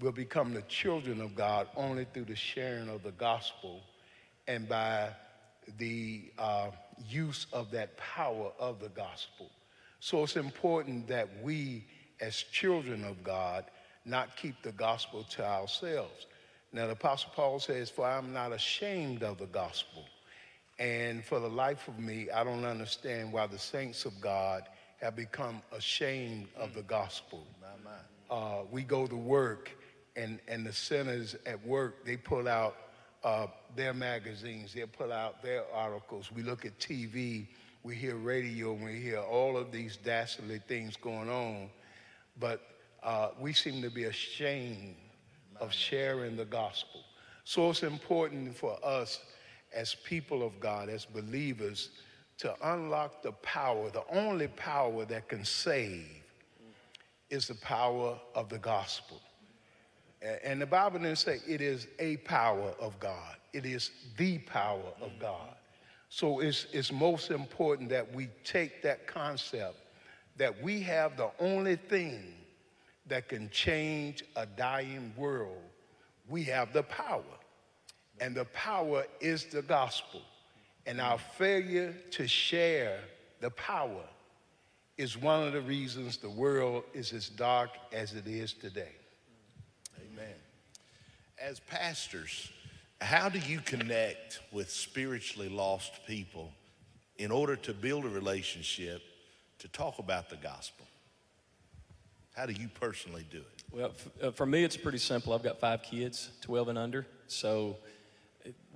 will 0.00 0.12
become 0.12 0.54
the 0.54 0.62
children 0.62 1.20
of 1.20 1.34
God 1.34 1.68
only 1.76 2.06
through 2.12 2.24
the 2.24 2.36
sharing 2.36 2.88
of 2.88 3.02
the 3.02 3.12
gospel 3.12 3.80
and 4.46 4.68
by 4.68 5.10
the 5.78 6.32
uh, 6.38 6.70
use 7.08 7.46
of 7.52 7.70
that 7.70 7.96
power 7.96 8.50
of 8.58 8.80
the 8.80 8.88
gospel. 8.90 9.50
So 10.00 10.22
it's 10.22 10.36
important 10.36 11.08
that 11.08 11.28
we, 11.42 11.86
as 12.20 12.36
children 12.36 13.04
of 13.04 13.22
God, 13.24 13.64
not 14.04 14.36
keep 14.36 14.60
the 14.62 14.72
gospel 14.72 15.24
to 15.30 15.44
ourselves. 15.44 16.26
Now, 16.72 16.86
the 16.86 16.92
Apostle 16.92 17.30
Paul 17.34 17.58
says, 17.60 17.88
For 17.88 18.06
I'm 18.06 18.32
not 18.32 18.52
ashamed 18.52 19.22
of 19.22 19.38
the 19.38 19.46
gospel. 19.46 20.04
And 20.78 21.24
for 21.24 21.38
the 21.38 21.48
life 21.48 21.86
of 21.88 21.98
me, 21.98 22.28
I 22.30 22.42
don't 22.42 22.64
understand 22.64 23.32
why 23.32 23.46
the 23.46 23.58
saints 23.58 24.04
of 24.04 24.20
God 24.20 24.64
have 25.00 25.14
become 25.14 25.62
ashamed 25.72 26.48
of 26.56 26.74
the 26.74 26.82
gospel. 26.82 27.46
Uh, 28.34 28.64
we 28.72 28.82
go 28.82 29.06
to 29.06 29.14
work, 29.14 29.70
and, 30.16 30.40
and 30.48 30.66
the 30.66 30.72
sinners 30.72 31.36
at 31.46 31.64
work, 31.64 32.04
they 32.04 32.16
pull 32.16 32.48
out 32.48 32.74
uh, 33.22 33.46
their 33.76 33.94
magazines, 33.94 34.74
they 34.74 34.84
pull 34.86 35.12
out 35.12 35.40
their 35.40 35.62
articles. 35.72 36.32
We 36.32 36.42
look 36.42 36.64
at 36.64 36.76
TV, 36.80 37.46
we 37.84 37.94
hear 37.94 38.16
radio, 38.16 38.72
we 38.72 38.96
hear 38.96 39.20
all 39.20 39.56
of 39.56 39.70
these 39.70 39.96
dastardly 39.98 40.60
things 40.66 40.96
going 40.96 41.30
on, 41.30 41.70
but 42.40 42.60
uh, 43.04 43.28
we 43.38 43.52
seem 43.52 43.80
to 43.82 43.90
be 43.90 44.04
ashamed 44.04 44.96
of 45.60 45.72
sharing 45.72 46.34
the 46.36 46.44
gospel. 46.44 47.02
So 47.44 47.70
it's 47.70 47.84
important 47.84 48.56
for 48.56 48.84
us 48.84 49.20
as 49.72 49.94
people 49.94 50.44
of 50.44 50.58
God, 50.58 50.88
as 50.88 51.04
believers, 51.04 51.90
to 52.38 52.52
unlock 52.64 53.22
the 53.22 53.30
power, 53.30 53.90
the 53.90 54.02
only 54.10 54.48
power 54.48 55.04
that 55.04 55.28
can 55.28 55.44
save 55.44 56.23
is 57.30 57.48
the 57.48 57.54
power 57.56 58.18
of 58.34 58.48
the 58.48 58.58
gospel. 58.58 59.20
And 60.42 60.60
the 60.60 60.66
Bible 60.66 60.98
didn't 60.98 61.18
say 61.18 61.40
it 61.46 61.60
is 61.60 61.86
a 61.98 62.16
power 62.18 62.74
of 62.80 62.98
God, 62.98 63.36
it 63.52 63.66
is 63.66 63.90
the 64.16 64.38
power 64.38 64.92
of 65.00 65.10
mm-hmm. 65.10 65.20
God. 65.20 65.54
So 66.08 66.40
it's, 66.40 66.66
it's 66.72 66.92
most 66.92 67.30
important 67.30 67.88
that 67.90 68.14
we 68.14 68.28
take 68.44 68.82
that 68.82 69.06
concept 69.06 69.76
that 70.36 70.62
we 70.62 70.80
have 70.80 71.16
the 71.16 71.30
only 71.38 71.76
thing 71.76 72.34
that 73.06 73.28
can 73.28 73.50
change 73.50 74.24
a 74.36 74.46
dying 74.46 75.12
world. 75.16 75.62
We 76.28 76.44
have 76.44 76.72
the 76.72 76.82
power, 76.82 77.22
and 78.20 78.34
the 78.34 78.46
power 78.46 79.04
is 79.20 79.44
the 79.46 79.62
gospel. 79.62 80.22
And 80.86 81.00
our 81.00 81.18
mm-hmm. 81.18 81.36
failure 81.36 81.94
to 82.12 82.26
share 82.26 83.00
the 83.40 83.50
power 83.50 84.04
is 84.96 85.16
one 85.16 85.46
of 85.46 85.52
the 85.52 85.60
reasons 85.60 86.16
the 86.16 86.30
world 86.30 86.84
is 86.92 87.12
as 87.12 87.28
dark 87.28 87.70
as 87.92 88.14
it 88.14 88.26
is 88.26 88.52
today 88.52 88.92
Amen. 89.98 90.34
as 91.42 91.60
pastors, 91.60 92.52
how 93.00 93.28
do 93.28 93.38
you 93.40 93.60
connect 93.60 94.40
with 94.52 94.70
spiritually 94.70 95.48
lost 95.48 96.06
people 96.06 96.52
in 97.16 97.30
order 97.30 97.56
to 97.56 97.72
build 97.72 98.04
a 98.04 98.08
relationship 98.08 99.02
to 99.58 99.68
talk 99.68 99.98
about 99.98 100.30
the 100.30 100.36
gospel? 100.36 100.86
How 102.34 102.46
do 102.46 102.52
you 102.52 102.68
personally 102.68 103.24
do 103.30 103.38
it? 103.38 103.64
Well, 103.70 103.92
uh, 104.22 104.30
for 104.30 104.46
me, 104.46 104.64
it's 104.64 104.76
pretty 104.76 104.98
simple. 104.98 105.32
I've 105.32 105.42
got 105.42 105.60
five 105.60 105.82
kids, 105.82 106.30
12 106.40 106.68
and 106.68 106.78
under, 106.78 107.06
so 107.26 107.76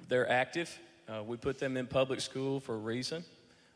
they're 0.08 0.28
active. 0.28 0.76
Uh, 1.08 1.22
we 1.22 1.37
put 1.37 1.58
them 1.58 1.76
in 1.76 1.87
public 1.87 2.20
school 2.20 2.60
for 2.60 2.75
a 2.75 2.78
reason. 2.78 3.25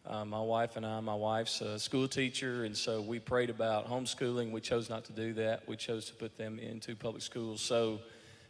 Uh, 0.05 0.25
my 0.25 0.41
wife 0.41 0.77
and 0.77 0.85
I, 0.85 0.99
my 1.01 1.15
wife's 1.15 1.61
a 1.61 1.79
school 1.79 2.09
teacher, 2.09 2.65
and 2.65 2.77
so 2.77 3.01
we 3.01 3.21
prayed 3.21 3.51
about 3.51 3.89
homeschooling. 3.89 4.51
We 4.51 4.61
chose 4.61 4.91
not 4.91 5.05
to 5.05 5.13
do 5.13 5.33
that. 5.35 5.69
We 5.69 5.77
chose 5.77 6.07
to 6.07 6.15
put 6.15 6.37
them 6.37 6.59
into 6.59 6.97
public 6.97 7.23
schools. 7.23 7.61
So 7.61 8.01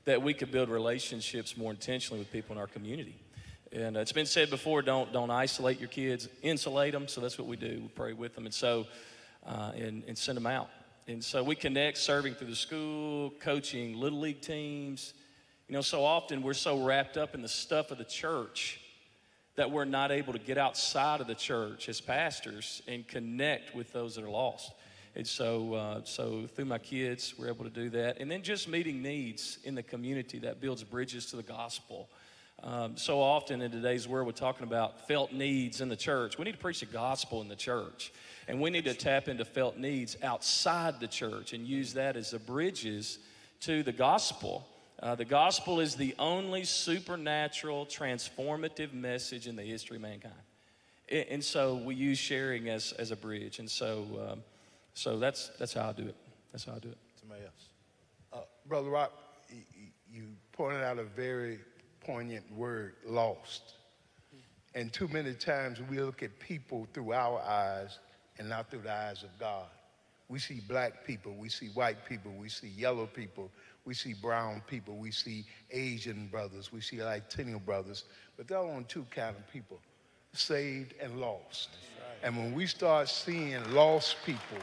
that 0.05 0.23
we 0.23 0.35
could 0.35 0.51
build 0.51 0.69
relationships 0.69 1.57
more 1.57 1.71
intentionally 1.71 2.19
with 2.19 2.33
people 2.33 2.55
in 2.55 2.61
our 2.61 2.67
community. 2.67 3.17
And 3.73 3.97
it's 3.97 4.13
been 4.13 4.27
said 4.27 4.51
before, 4.51 4.83
don't, 4.83 5.13
don't 5.13 5.31
isolate 5.31 5.79
your 5.79 5.89
kids, 5.89 6.29
insulate 6.43 6.93
them. 6.93 7.09
So 7.09 7.21
that's 7.21 7.39
what 7.39 7.47
we 7.47 7.57
do. 7.57 7.81
We 7.83 7.89
pray 7.89 8.13
with 8.13 8.35
them. 8.35 8.45
And 8.45 8.53
so, 8.53 8.87
uh, 9.47 9.73
and, 9.75 10.03
and 10.07 10.19
send 10.19 10.37
them 10.37 10.47
out. 10.47 10.69
And 11.09 11.25
so 11.25 11.43
we 11.43 11.55
connect 11.55 11.99
serving 11.99 12.35
through 12.35 12.49
the 12.49 12.57
school, 12.57 13.33
coaching 13.41 13.97
little 13.97 14.21
league 14.21 14.41
teams. 14.41 15.15
You 15.69 15.75
know, 15.75 15.81
so 15.81 16.05
often 16.05 16.43
we're 16.43 16.53
so 16.55 16.85
wrapped 16.85 17.17
up 17.17 17.35
in 17.35 17.41
the 17.43 17.49
stuff 17.49 17.91
of 17.91 17.99
the 17.99 18.05
church 18.05 18.81
that 19.57 19.71
we're 19.71 19.85
not 19.85 20.11
able 20.11 20.33
to 20.33 20.39
get 20.39 20.57
outside 20.57 21.21
of 21.21 21.27
the 21.27 21.35
church 21.35 21.89
as 21.89 22.01
pastors 22.01 22.83
and 22.89 23.07
connect 23.07 23.75
with 23.75 23.93
those 23.93 24.15
that 24.15 24.25
are 24.25 24.31
lost. 24.31 24.73
And 25.15 25.27
so, 25.27 25.75
uh, 25.75 26.01
so 26.05 26.47
through 26.55 26.65
my 26.65 26.79
kids, 26.79 27.35
we're 27.39 27.49
able 27.49 27.65
to 27.65 27.71
do 27.71 27.91
that. 27.91 28.19
And 28.19 28.31
then 28.31 28.43
just 28.43 28.67
meeting 28.67 29.03
needs 29.03 29.59
in 29.65 29.75
the 29.75 29.83
community 29.83 30.39
that 30.39 30.61
builds 30.61 30.83
bridges 30.85 31.27
to 31.27 31.37
the 31.37 31.43
gospel. 31.43 32.09
Um, 32.63 32.97
so 32.97 33.21
often 33.21 33.61
in 33.61 33.71
today's 33.71 34.09
world, 34.09 34.27
we're 34.27 34.33
talking 34.33 34.67
about 34.67 35.07
felt 35.07 35.33
needs 35.33 35.81
in 35.81 35.89
the 35.89 35.97
church. 35.97 36.39
We 36.39 36.45
need 36.45 36.53
to 36.53 36.59
preach 36.59 36.81
the 36.81 36.87
gospel 36.87 37.43
in 37.43 37.49
the 37.49 37.57
church. 37.57 38.13
And 38.49 38.61
we 38.61 38.71
need 38.71 38.85
to 38.85 38.95
tap 38.95 39.29
into 39.29 39.45
felt 39.45 39.77
needs 39.77 40.17
outside 40.23 40.99
the 40.99 41.09
church 41.09 41.53
and 41.53 41.67
use 41.67 41.93
that 41.95 42.17
as 42.17 42.31
the 42.31 42.39
bridges 42.39 43.19
to 43.61 43.83
the 43.83 43.93
gospel. 43.93 44.67
Uh, 45.03 45.17
the 45.17 45.25
gospel 45.25 45.81
is 45.81 45.97
the 45.97 46.15
only 46.21 46.63
supernatural, 46.63 47.85
transformative 47.87 48.93
message 48.93 49.49
in 49.49 49.57
the 49.57 49.63
history 49.63 49.97
of 49.97 50.03
mankind. 50.03 50.35
and, 51.11 51.43
so 51.43 51.75
we 51.75 51.97
use 51.97 52.19
sharing 52.19 52.69
as, 52.69 52.93
as 52.93 53.11
a 53.11 53.17
bridge. 53.17 53.59
And 53.59 53.69
so, 53.69 54.07
um, 54.31 54.43
so 54.95 55.19
that's, 55.19 55.51
that's 55.59 55.75
how 55.75 55.89
I 55.89 55.93
do 55.93 56.07
it. 56.07 56.15
That's 56.53 56.65
how 56.65 56.75
I 56.75 56.79
do 56.79 56.89
it. 56.89 56.99
Somebody 57.19 57.43
else. 57.43 57.69
Uh, 58.33 58.47
Brother 58.69 58.91
y- 58.91 59.09
you 60.13 60.29
pointed 60.53 60.85
out 60.85 61.01
a 61.01 61.05
very 61.05 61.59
poignant 62.01 62.45
word, 62.53 62.95
lost. 63.05 63.75
And 64.77 64.93
too 64.93 65.09
many 65.09 65.35
times 65.35 65.81
we 65.91 65.99
look 65.99 66.23
at 66.23 66.39
people 66.39 66.87
through 66.95 67.13
our 67.13 67.41
eyes 67.41 67.99
and 68.39 68.49
not 68.49 68.71
through 68.71 68.83
the 68.83 68.93
eyes 68.93 69.25
of 69.25 69.37
God. 69.41 69.67
We 70.29 70.39
see 70.39 70.61
black 70.67 71.05
people, 71.07 71.35
we 71.35 71.49
see 71.49 71.67
white 71.69 72.07
people, 72.09 72.33
we 72.39 72.49
see 72.49 72.69
yellow 72.69 73.07
people, 73.07 73.51
we 73.85 73.95
see 73.95 74.15
brown 74.15 74.63
people, 74.67 74.97
we 74.97 75.11
see 75.11 75.45
Asian 75.71 76.29
brothers, 76.29 76.73
we 76.73 76.81
see 76.81 77.03
Latino 77.03 77.59
brothers, 77.59 78.05
but 78.37 78.47
there 78.47 78.59
are 78.59 78.65
only 78.65 78.85
two 78.85 79.07
kind 79.11 79.37
of 79.37 79.53
people, 79.53 79.81
saved 80.33 80.95
and 81.01 81.21
lost. 81.21 81.71
And 82.23 82.37
when 82.37 82.55
we 82.55 82.67
start 82.67 83.09
seeing 83.09 83.59
lost 83.73 84.17
people 84.25 84.59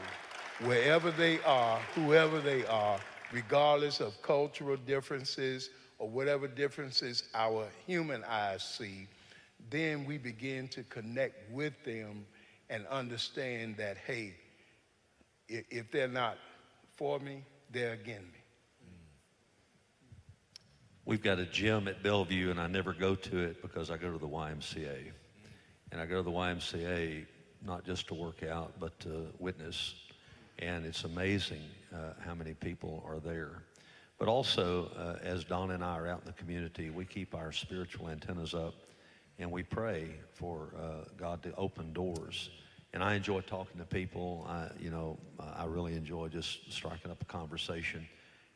wherever 0.64 1.12
they 1.12 1.42
are, 1.42 1.80
whoever 1.96 2.40
they 2.40 2.66
are, 2.66 3.00
regardless 3.32 4.00
of 4.00 4.22
cultural 4.22 4.78
differences 4.78 5.70
or 5.98 6.10
whatever 6.10 6.48
differences 6.48 7.24
our 7.34 7.68
human 7.86 8.24
eyes 8.24 8.64
see, 8.64 9.08
then 9.70 10.06
we 10.06 10.18
begin 10.18 10.68
to 10.70 10.84
connect 10.84 11.52
with 11.52 11.74
them 11.84 12.26
and 12.70 12.88
understand 12.88 13.76
that, 13.78 13.98
hey, 13.98 14.34
if 15.48 15.92
they're 15.92 16.08
not 16.08 16.38
for 16.96 17.20
me, 17.20 17.44
they're 17.72 17.94
against 17.94 18.28
me. 18.28 18.39
We've 21.10 21.24
got 21.24 21.40
a 21.40 21.46
gym 21.46 21.88
at 21.88 22.04
Bellevue, 22.04 22.52
and 22.52 22.60
I 22.60 22.68
never 22.68 22.94
go 22.94 23.16
to 23.16 23.40
it 23.40 23.64
because 23.64 23.90
I 23.90 23.98
go 23.98 24.12
to 24.12 24.20
the 24.20 24.28
YMCA. 24.28 25.10
And 25.92 26.00
I 26.00 26.06
go 26.06 26.18
to 26.18 26.22
the 26.22 26.30
YMCA 26.30 27.26
not 27.66 27.84
just 27.84 28.08
to 28.10 28.14
work 28.14 28.44
out, 28.44 28.74
but 28.80 29.00
to 29.00 29.26
witness. 29.40 29.96
And 30.60 30.86
it's 30.86 31.06
amazing 31.06 31.64
uh, 31.92 32.14
how 32.24 32.36
many 32.36 32.54
people 32.54 33.04
are 33.08 33.20
there. 33.20 33.64
But 34.20 34.28
also, 34.28 34.92
uh, 34.96 35.26
as 35.26 35.44
Don 35.44 35.72
and 35.72 35.84
I 35.84 35.98
are 35.98 36.08
out 36.08 36.20
in 36.20 36.28
the 36.28 36.34
community, 36.34 36.92
we 36.92 37.06
keep 37.06 37.34
our 37.34 37.52
spiritual 37.52 38.10
antennas 38.10 38.54
up 38.54 38.76
and 39.40 39.50
we 39.50 39.64
pray 39.64 40.10
for 40.36 40.76
uh, 40.80 41.10
God 41.18 41.42
to 41.42 41.56
open 41.56 41.92
doors. 41.92 42.52
And 42.94 43.04
I 43.04 43.16
enjoy 43.16 43.42
talking 43.42 43.80
to 43.80 43.86
people. 43.86 44.46
I, 44.48 44.68
you 44.80 44.92
know, 44.92 45.18
I 45.40 45.66
really 45.66 45.96
enjoy 45.96 46.28
just 46.28 46.72
striking 46.72 47.10
up 47.10 47.20
a 47.20 47.26
conversation. 47.26 48.08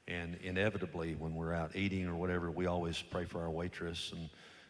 And 0.07 0.37
inevitably, 0.43 1.15
when 1.15 1.35
we're 1.35 1.53
out 1.53 1.75
eating 1.75 2.07
or 2.07 2.15
whatever, 2.15 2.51
we 2.51 2.65
always 2.65 3.01
pray 3.01 3.25
for 3.25 3.41
our 3.41 3.49
waitress 3.49 4.11
and 4.11 4.29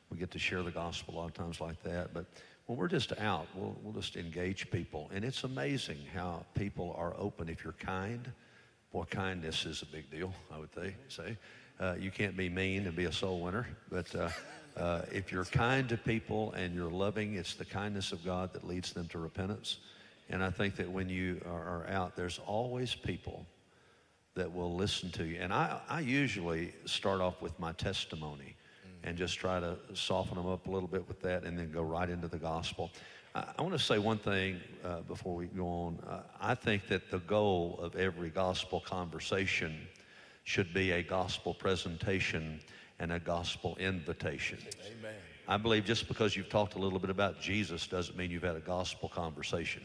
we 0.10 0.18
get 0.18 0.32
to 0.32 0.40
share 0.40 0.62
the 0.62 0.72
gospel 0.72 1.16
a 1.16 1.18
lot 1.18 1.26
of 1.26 1.34
times 1.34 1.60
like 1.60 1.82
that. 1.84 2.14
But 2.14 2.26
when 2.68 2.78
we're 2.78 2.88
just 2.88 3.12
out, 3.20 3.48
we'll, 3.56 3.76
we'll 3.82 3.94
just 3.94 4.16
engage 4.16 4.70
people. 4.70 5.10
And 5.14 5.26
it's 5.26 5.44
amazing 5.44 5.98
how 6.14 6.46
people 6.54 6.96
are 6.98 7.14
open. 7.18 7.50
If 7.50 7.64
you're 7.64 7.74
kind, 7.74 8.32
boy, 8.92 9.04
kindness 9.10 9.66
is 9.66 9.82
a 9.82 9.88
big 9.88 10.10
deal, 10.12 10.34
I 10.54 10.60
would 10.60 10.74
say. 10.76 10.96
say. 11.10 11.38
Uh, 11.80 11.96
you 12.00 12.12
can't 12.12 12.38
be 12.38 12.48
mean 12.48 12.86
and 12.86 12.96
be 12.96 13.06
a 13.06 13.12
soul 13.12 13.42
winner. 13.42 13.68
But 13.90 14.14
uh, 14.16 14.30
uh, 14.78 15.02
if 15.12 15.32
you're 15.32 15.46
kind 15.46 15.90
to 15.90 15.98
people 15.98 16.52
and 16.54 16.76
you're 16.76 16.92
loving, 16.92 17.36
it's 17.36 17.56
the 17.56 17.66
kindness 17.66 18.12
of 18.12 18.24
God 18.24 18.54
that 18.54 18.68
leads 18.68 18.94
them 18.94 19.08
to 19.08 19.18
repentance. 19.18 19.80
And 20.30 20.44
I 20.44 20.52
think 20.52 20.76
that 20.76 20.90
when 20.90 21.10
you 21.10 21.42
are 21.46 21.88
out, 21.90 22.16
there's 22.16 22.40
always 22.46 22.94
people 22.94 23.46
that 24.36 24.52
will 24.52 24.74
listen 24.76 25.12
to 25.12 25.26
you. 25.26 25.38
And 25.40 25.54
I, 25.54 25.80
I 25.90 26.00
usually 26.00 26.74
start 26.86 27.22
off 27.22 27.42
with 27.42 27.58
my 27.60 27.72
testimony 27.74 28.56
and 29.04 29.18
just 29.18 29.38
try 29.38 29.60
to 29.60 29.78
soften 29.94 30.38
them 30.38 30.48
up 30.48 30.68
a 30.68 30.72
little 30.72 30.88
bit 30.88 31.08
with 31.08 31.22
that 31.22 31.44
and 31.44 31.58
then 31.58 31.72
go 31.72 31.84
right 31.84 32.10
into 32.10 32.28
the 32.28 32.38
gospel. 32.38 32.92
I, 33.36 33.46
I 33.58 33.62
want 33.62 33.74
to 33.74 33.84
say 33.84 34.00
one 34.00 34.18
thing 34.18 34.60
uh, 34.84 35.02
before 35.02 35.36
we 35.36 35.48
go 35.48 35.68
on. 35.68 36.00
Uh, 36.08 36.22
I 36.42 36.56
think 36.56 36.88
that 36.88 37.12
the 37.12 37.20
goal 37.20 37.80
of 37.82 37.96
every 37.96 38.30
gospel 38.30 38.80
conversation 38.80 39.88
should 40.46 40.74
be 40.74 40.92
a 40.92 41.04
gospel 41.04 41.54
presentation 41.54 42.60
and 43.00 43.12
a 43.12 43.20
gospel 43.20 43.76
invitation. 43.80 44.58
Amen. 44.86 45.14
I 45.48 45.58
believe 45.58 45.84
just 45.84 46.08
because 46.08 46.36
you've 46.38 46.50
talked 46.50 46.76
a 46.76 46.80
little 46.80 47.00
bit 47.00 47.10
about 47.10 47.42
Jesus 47.42 47.86
doesn't 47.88 48.18
mean 48.18 48.32
you've 48.32 48.44
had 48.44 48.56
a 48.56 48.62
gospel 48.62 49.10
conversation. 49.10 49.84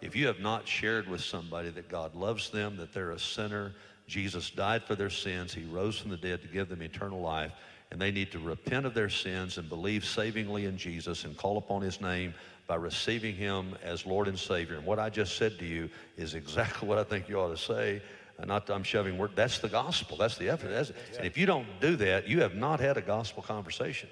If 0.00 0.16
you 0.16 0.26
have 0.26 0.40
not 0.40 0.66
shared 0.66 1.08
with 1.08 1.20
somebody 1.20 1.70
that 1.70 1.88
God 1.88 2.14
loves 2.14 2.50
them, 2.50 2.76
that 2.76 2.92
they're 2.92 3.10
a 3.10 3.18
sinner, 3.18 3.72
Jesus 4.06 4.50
died 4.50 4.82
for 4.84 4.94
their 4.94 5.10
sins, 5.10 5.54
He 5.54 5.64
rose 5.64 5.98
from 5.98 6.10
the 6.10 6.16
dead 6.16 6.42
to 6.42 6.48
give 6.48 6.68
them 6.68 6.82
eternal 6.82 7.20
life, 7.20 7.52
and 7.90 8.00
they 8.00 8.10
need 8.10 8.32
to 8.32 8.38
repent 8.38 8.86
of 8.86 8.94
their 8.94 9.08
sins 9.08 9.58
and 9.58 9.68
believe 9.68 10.04
savingly 10.04 10.64
in 10.64 10.76
Jesus 10.76 11.24
and 11.24 11.36
call 11.36 11.58
upon 11.58 11.82
His 11.82 12.00
name 12.00 12.34
by 12.66 12.76
receiving 12.76 13.34
Him 13.34 13.76
as 13.82 14.06
Lord 14.06 14.28
and 14.28 14.38
Savior. 14.38 14.76
And 14.76 14.86
what 14.86 14.98
I 14.98 15.10
just 15.10 15.36
said 15.36 15.58
to 15.58 15.64
you 15.64 15.90
is 16.16 16.34
exactly 16.34 16.88
what 16.88 16.98
I 16.98 17.04
think 17.04 17.28
you 17.28 17.38
ought 17.38 17.56
to 17.56 17.62
say. 17.62 18.02
Uh, 18.40 18.46
Not 18.46 18.70
I'm 18.70 18.82
shoving 18.82 19.18
word. 19.18 19.32
That's 19.34 19.58
the 19.58 19.68
gospel. 19.68 20.16
That's 20.16 20.38
the 20.38 20.48
effort. 20.48 20.68
That's, 20.68 20.92
and 21.16 21.26
if 21.26 21.36
you 21.36 21.46
don't 21.46 21.66
do 21.80 21.96
that, 21.96 22.26
you 22.26 22.40
have 22.40 22.54
not 22.54 22.80
had 22.80 22.96
a 22.96 23.02
gospel 23.02 23.42
conversation. 23.42 24.08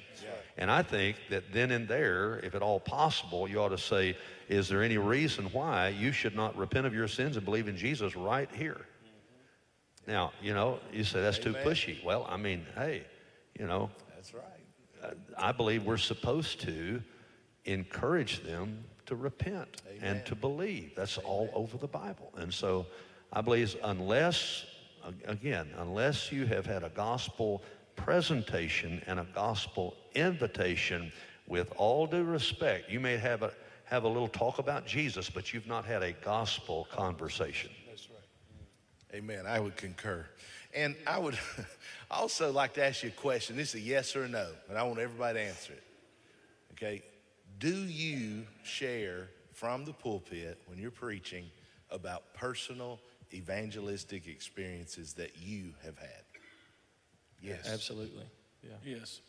And 0.59 0.73
I 0.73 0.83
think 0.83 1.17
that 1.31 1.53
then 1.53 1.71
and 1.71 1.87
there, 1.87 2.41
if 2.41 2.57
at 2.57 2.63
all 2.63 2.81
possible, 2.81 3.49
you 3.49 3.61
ought 3.61 3.69
to 3.69 3.79
say, 3.79 4.17
is 4.49 4.69
there 4.69 4.83
any 4.83 4.99
reason 4.99 5.47
why 5.47 5.89
you 5.89 6.11
should 6.11 6.35
not 6.35 6.57
repent 6.57 6.85
of 6.85 6.93
your 6.93 7.07
sins 7.07 7.37
and 7.37 7.45
believe 7.45 7.69
in 7.69 7.77
Jesus 7.77 8.17
right 8.17 8.51
here? 8.53 8.81
Now, 10.09 10.33
you 10.43 10.55
know, 10.55 10.81
you 10.93 11.05
say 11.05 11.21
that's 11.21 11.39
too 11.39 11.53
pushy. 11.53 12.03
Well, 12.03 12.27
I 12.29 12.37
mean, 12.39 12.67
hey, 12.75 13.05
you 13.59 13.67
know, 13.67 13.91
That's 14.15 14.35
right. 14.35 14.45
uh, 15.05 15.11
I 15.37 15.53
believe 15.53 15.85
we're 15.85 15.97
supposed 15.97 16.61
to 16.63 17.03
encourage 17.67 18.43
them 18.43 18.85
to 19.07 19.15
repent 19.15 19.83
and 20.03 20.25
to 20.27 20.35
believe. 20.35 20.95
That's 20.97 21.19
all 21.19 21.51
over 21.55 21.77
the 21.77 21.87
Bible. 21.87 22.33
And 22.37 22.53
so 22.53 22.87
I 23.33 23.43
believe 23.43 23.77
unless, 23.85 24.65
again, 25.27 25.69
unless 25.77 26.33
you 26.33 26.47
have 26.47 26.67
had 26.67 26.83
a 26.83 26.89
gospel 26.89 27.63
presentation 27.97 29.03
and 29.07 29.21
a 29.21 29.27
gospel 29.35 29.95
invitation, 30.21 31.13
with 31.47 31.73
all 31.77 32.07
due 32.07 32.25
respect, 32.25 32.91
you 32.91 33.01
may 33.01 33.17
have 33.17 33.43
a, 33.43 33.53
have 33.85 34.05
a 34.05 34.09
little 34.09 34.29
talk 34.29 34.59
about 34.59 34.87
Jesus, 34.87 35.31
but 35.31 35.53
you've 35.53 35.67
not 35.67 35.85
had 35.85 36.03
a 36.03 36.13
gospel 36.13 36.87
conversation. 36.91 37.71
That's 37.89 38.09
right. 38.11 39.19
Amen. 39.19 39.47
I 39.47 39.61
would 39.61 39.77
concur. 39.77 40.27
And 40.75 40.95
I 41.07 41.19
would 41.19 41.39
also 42.11 42.53
like 42.53 42.75
to 42.75 42.85
ask 42.85 43.03
you 43.03 43.09
a 43.09 43.13
question. 43.13 43.57
This 43.57 43.71
is 43.71 43.75
a 43.77 43.85
yes 43.85 44.15
or 44.15 44.25
a 44.25 44.29
no, 44.29 44.49
and 44.69 44.77
I 44.77 44.83
want 44.83 44.99
everybody 44.99 45.39
to 45.39 45.45
answer 45.45 45.73
it. 45.73 45.83
Okay. 46.73 47.03
Do 47.59 47.75
you 47.75 48.47
share 48.63 49.31
from 49.53 49.85
the 49.85 49.93
pulpit 49.93 50.61
when 50.67 50.79
you're 50.79 50.91
preaching 50.91 51.47
about 51.91 52.35
personal 52.35 53.01
evangelistic 53.33 54.29
experiences 54.29 55.15
that 55.15 55.39
you 55.39 55.73
have 55.85 55.99
had? 55.99 56.23
Yes. 57.43 57.69
Absolutely. 57.73 58.25
Yeah. 58.63 58.77
Yes. 58.85 59.21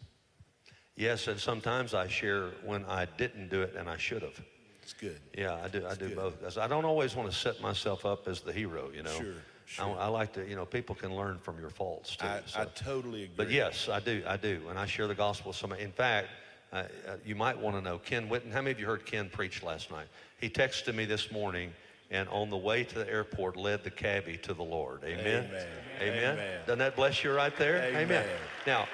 Yes, 1.00 1.30
and 1.30 1.40
sometimes 1.40 1.94
I 1.94 2.10
share 2.10 2.50
when 2.66 2.84
I 2.84 3.08
didn't 3.18 3.50
do 3.50 3.62
it 3.62 3.74
and 3.78 3.90
I 3.90 3.96
should 3.96 4.22
have. 4.22 4.38
It's 4.84 4.92
good. 4.92 5.18
Yeah, 5.36 5.58
I 5.64 5.70
do. 5.70 5.86
I 5.88 5.96
do 5.96 6.10
good. 6.10 6.18
both. 6.18 6.58
I 6.58 6.68
don't 6.68 6.84
always 6.84 7.16
want 7.16 7.32
to 7.32 7.36
set 7.36 7.62
myself 7.62 8.06
up 8.06 8.28
as 8.28 8.42
the 8.42 8.52
hero. 8.52 8.90
You 8.94 9.04
know. 9.04 9.12
Sure, 9.12 9.34
I, 9.80 9.84
sure. 9.84 9.98
I 9.98 10.08
like 10.08 10.34
to. 10.34 10.46
You 10.46 10.58
know, 10.58 10.66
people 10.66 10.96
can 10.96 11.16
learn 11.16 11.38
from 11.38 11.58
your 11.58 11.70
faults 11.70 12.18
too. 12.18 12.28
I, 12.28 12.42
so. 12.46 12.60
I 12.60 12.66
totally 12.66 13.24
agree. 13.24 13.36
But 13.38 13.50
yes, 13.50 13.88
I 13.88 14.02
do. 14.02 14.22
I 14.28 14.36
do, 14.36 14.60
and 14.70 14.78
I 14.78 14.86
share 14.86 15.08
the 15.08 15.16
gospel 15.16 15.52
with 15.52 15.56
somebody. 15.56 15.84
In 15.84 15.94
fact, 15.94 16.28
uh, 16.74 16.84
uh, 17.08 17.16
you 17.26 17.34
might 17.34 17.58
want 17.58 17.78
to 17.78 17.82
know 17.82 17.98
Ken 18.00 18.28
Whitten. 18.28 18.52
How 18.52 18.62
many 18.62 18.72
of 18.72 18.80
you 18.82 18.86
heard 18.86 19.06
Ken 19.06 19.30
preach 19.30 19.64
last 19.64 19.92
night? 19.92 20.08
He 20.42 20.50
texted 20.50 20.94
me 20.96 21.06
this 21.06 21.32
morning, 21.32 21.72
and 22.12 22.28
on 22.28 22.50
the 22.50 22.58
way 22.58 22.84
to 22.84 22.96
the 22.96 23.10
airport, 23.10 23.56
led 23.56 23.86
the 23.86 23.92
cabbie 23.92 24.38
to 24.40 24.54
the 24.54 24.64
Lord. 24.64 25.06
Amen. 25.06 25.46
Amen. 25.46 25.68
Amen. 26.02 26.34
Amen. 26.34 26.60
Doesn't 26.66 26.80
that 26.80 26.98
bless 26.98 27.24
you 27.24 27.32
right 27.32 27.56
there? 27.56 27.90
Amen. 27.96 28.26
Now, 28.68 28.86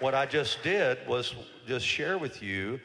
what 0.00 0.14
I 0.14 0.26
just 0.26 0.62
did 0.62 0.98
was 1.06 1.34
just 1.66 1.86
share 1.86 2.18
with 2.18 2.42
you 2.42 2.80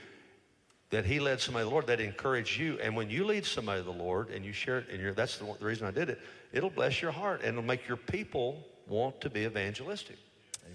that 0.92 1.06
he 1.06 1.20
led 1.20 1.42
somebody 1.42 1.64
to 1.64 1.70
the 1.70 1.74
Lord 1.74 1.88
that 1.88 2.00
encouraged 2.00 2.58
you. 2.60 2.78
And 2.82 2.96
when 2.96 3.10
you 3.10 3.26
lead 3.26 3.46
somebody 3.46 3.82
to 3.82 3.86
the 3.86 3.92
Lord 3.92 4.30
and 4.30 4.46
you 4.46 4.54
share 4.54 4.80
it, 4.80 4.90
and 4.90 5.16
that's 5.16 5.38
the, 5.38 5.46
the 5.60 5.66
reason 5.66 5.88
I 5.88 5.92
did 5.92 6.10
it, 6.10 6.20
it'll 6.54 6.70
bless 6.70 7.02
your 7.02 7.12
heart 7.12 7.42
and 7.42 7.50
it'll 7.50 7.64
make 7.64 7.88
your 7.88 7.98
people 7.98 8.64
want 8.88 9.20
to 9.22 9.30
be 9.30 9.42
evangelistic. 9.42 10.18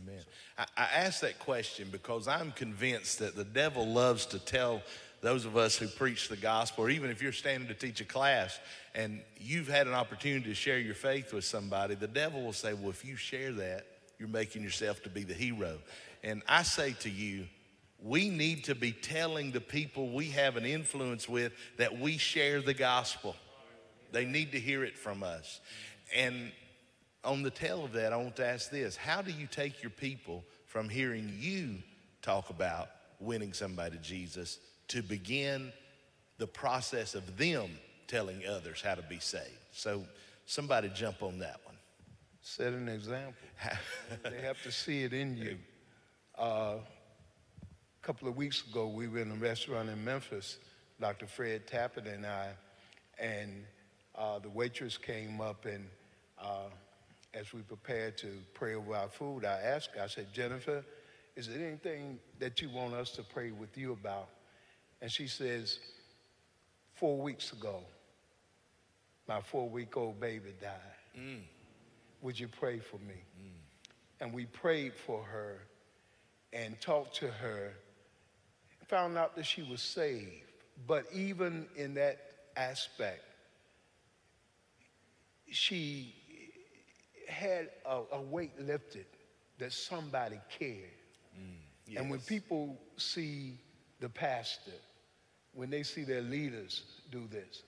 Amen. 0.02 0.22
I, 0.58 0.64
I 0.76 0.84
asked 0.96 1.20
that 1.20 1.38
question 1.38 1.88
because 1.90 2.26
I'm 2.26 2.52
convinced 2.52 3.18
that 3.20 3.36
the 3.36 3.44
devil 3.44 3.86
loves 3.86 4.26
to 4.26 4.38
tell 4.38 4.82
those 5.20 5.44
of 5.44 5.56
us 5.56 5.76
who 5.76 5.86
preach 5.86 6.28
the 6.28 6.36
gospel, 6.36 6.84
or 6.84 6.90
even 6.90 7.10
if 7.10 7.20
you're 7.20 7.32
standing 7.32 7.68
to 7.68 7.74
teach 7.74 8.00
a 8.00 8.06
class 8.06 8.58
and 8.94 9.20
you've 9.38 9.68
had 9.68 9.86
an 9.86 9.92
opportunity 9.92 10.46
to 10.46 10.54
share 10.54 10.78
your 10.78 10.94
faith 10.94 11.34
with 11.34 11.44
somebody, 11.44 11.94
the 11.94 12.08
devil 12.08 12.42
will 12.42 12.54
say, 12.54 12.72
Well, 12.72 12.88
if 12.88 13.04
you 13.04 13.16
share 13.16 13.52
that, 13.52 13.86
you're 14.18 14.28
making 14.28 14.62
yourself 14.62 15.02
to 15.02 15.08
be 15.08 15.22
the 15.22 15.34
hero. 15.34 15.78
And 16.22 16.42
I 16.48 16.62
say 16.62 16.94
to 17.00 17.10
you, 17.10 17.46
we 18.02 18.28
need 18.28 18.64
to 18.64 18.74
be 18.74 18.92
telling 18.92 19.52
the 19.52 19.60
people 19.60 20.10
we 20.10 20.26
have 20.30 20.56
an 20.56 20.64
influence 20.64 21.28
with 21.28 21.52
that 21.76 21.98
we 21.98 22.16
share 22.16 22.62
the 22.62 22.74
gospel. 22.74 23.36
They 24.12 24.24
need 24.24 24.52
to 24.52 24.60
hear 24.60 24.84
it 24.84 24.96
from 24.96 25.22
us. 25.22 25.60
And 26.14 26.52
on 27.24 27.42
the 27.42 27.50
tail 27.50 27.84
of 27.84 27.92
that, 27.92 28.12
I 28.12 28.16
want 28.16 28.36
to 28.36 28.46
ask 28.46 28.70
this 28.70 28.96
How 28.96 29.22
do 29.22 29.30
you 29.30 29.46
take 29.46 29.82
your 29.82 29.90
people 29.90 30.44
from 30.66 30.88
hearing 30.88 31.36
you 31.38 31.76
talk 32.22 32.50
about 32.50 32.88
winning 33.18 33.52
somebody 33.52 33.96
to 33.96 34.02
Jesus 34.02 34.58
to 34.88 35.02
begin 35.02 35.72
the 36.38 36.46
process 36.46 37.14
of 37.14 37.36
them 37.36 37.70
telling 38.08 38.46
others 38.46 38.80
how 38.80 38.94
to 38.94 39.02
be 39.02 39.18
saved. 39.18 39.44
So 39.72 40.04
somebody 40.46 40.90
jump 40.94 41.22
on 41.22 41.38
that 41.40 41.60
one. 41.64 41.76
Set 42.40 42.72
an 42.72 42.88
example. 42.88 43.34
they 44.24 44.40
have 44.40 44.60
to 44.62 44.72
see 44.72 45.02
it 45.02 45.12
in 45.12 45.36
you. 45.36 45.58
Uh, 46.38 46.76
a 48.02 48.06
couple 48.06 48.28
of 48.28 48.36
weeks 48.36 48.62
ago, 48.68 48.86
we 48.86 49.08
were 49.08 49.18
in 49.18 49.30
a 49.30 49.36
restaurant 49.36 49.88
in 49.88 50.04
Memphis, 50.04 50.58
Dr. 51.00 51.26
Fred 51.26 51.66
Tappert 51.66 52.12
and 52.12 52.26
I, 52.26 52.48
and 53.18 53.64
uh, 54.14 54.38
the 54.38 54.48
waitress 54.48 54.96
came 54.96 55.40
up 55.40 55.66
and 55.66 55.86
uh, 56.40 56.68
as 57.34 57.52
we 57.52 57.60
prepared 57.60 58.16
to 58.18 58.28
pray 58.54 58.74
over 58.74 58.94
our 58.94 59.08
food, 59.08 59.44
I 59.44 59.60
asked 59.60 59.90
her, 59.94 60.02
I 60.02 60.06
said, 60.08 60.32
Jennifer, 60.32 60.84
is 61.36 61.48
there 61.48 61.64
anything 61.64 62.18
that 62.38 62.60
you 62.60 62.70
want 62.70 62.94
us 62.94 63.10
to 63.12 63.22
pray 63.22 63.50
with 63.52 63.76
you 63.76 63.92
about? 63.92 64.28
And 65.00 65.10
she 65.10 65.26
says, 65.26 65.78
four 66.94 67.18
weeks 67.18 67.52
ago, 67.52 67.80
my 69.28 69.40
four-week-old 69.40 70.18
baby 70.18 70.54
died. 70.60 70.72
Mm. 71.18 71.42
Would 72.22 72.38
you 72.38 72.48
pray 72.48 72.80
for 72.80 72.96
me? 72.96 73.14
Mm. 73.40 73.50
And 74.20 74.32
we 74.34 74.46
prayed 74.46 74.92
for 75.06 75.22
her 75.22 75.60
and 76.52 76.80
talked 76.80 77.16
to 77.16 77.28
her 77.28 77.72
found 78.90 79.16
out 79.16 79.36
that 79.36 79.46
she 79.46 79.62
was 79.62 79.80
saved. 79.80 80.26
But 80.86 81.04
even 81.12 81.66
in 81.76 81.94
that 81.94 82.18
aspect, 82.56 83.22
she 85.50 86.14
had 87.28 87.68
a, 87.86 88.02
a 88.12 88.20
weight 88.20 88.58
lifted 88.60 89.06
that 89.58 89.72
somebody 89.72 90.40
cared. 90.58 90.90
Mm, 91.38 91.54
yes. 91.86 92.00
And 92.00 92.10
when 92.10 92.20
people 92.20 92.76
see 92.96 93.58
the 94.00 94.08
pastor, 94.08 94.72
when 95.54 95.70
they 95.70 95.84
see 95.84 96.02
their 96.02 96.22
leaders 96.22 96.82
do 97.12 97.28
this, 97.30 97.62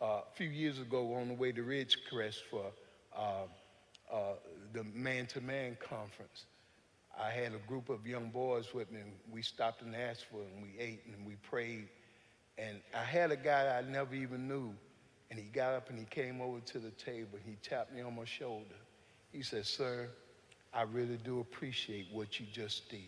uh, 0.00 0.20
a 0.30 0.36
few 0.36 0.48
years 0.48 0.78
ago 0.78 1.14
on 1.14 1.28
the 1.28 1.34
way 1.34 1.50
to 1.50 1.62
Ridgecrest 1.62 2.38
for 2.50 2.66
uh, 3.16 3.22
uh, 4.12 4.16
the 4.72 4.84
man-to-man 4.94 5.76
conference, 5.80 6.44
I 7.20 7.30
had 7.30 7.52
a 7.52 7.58
group 7.66 7.88
of 7.88 8.06
young 8.06 8.30
boys 8.30 8.72
with 8.72 8.90
me. 8.92 9.00
And 9.00 9.12
we 9.32 9.42
stopped 9.42 9.82
in 9.82 9.90
Nashville 9.90 10.46
and 10.54 10.62
we 10.62 10.78
ate 10.78 11.02
and 11.06 11.26
we 11.26 11.34
prayed. 11.36 11.88
And 12.56 12.78
I 12.94 13.02
had 13.02 13.30
a 13.30 13.36
guy 13.36 13.78
I 13.78 13.88
never 13.90 14.14
even 14.14 14.48
knew. 14.48 14.72
And 15.30 15.38
he 15.38 15.46
got 15.46 15.74
up 15.74 15.90
and 15.90 15.98
he 15.98 16.04
came 16.06 16.40
over 16.40 16.60
to 16.60 16.78
the 16.78 16.90
table. 16.92 17.38
He 17.44 17.56
tapped 17.62 17.94
me 17.94 18.00
on 18.00 18.16
my 18.16 18.24
shoulder. 18.24 18.76
He 19.32 19.42
said, 19.42 19.66
Sir, 19.66 20.08
I 20.72 20.82
really 20.82 21.18
do 21.22 21.40
appreciate 21.40 22.06
what 22.12 22.40
you 22.40 22.46
just 22.52 22.88
did. 22.88 23.00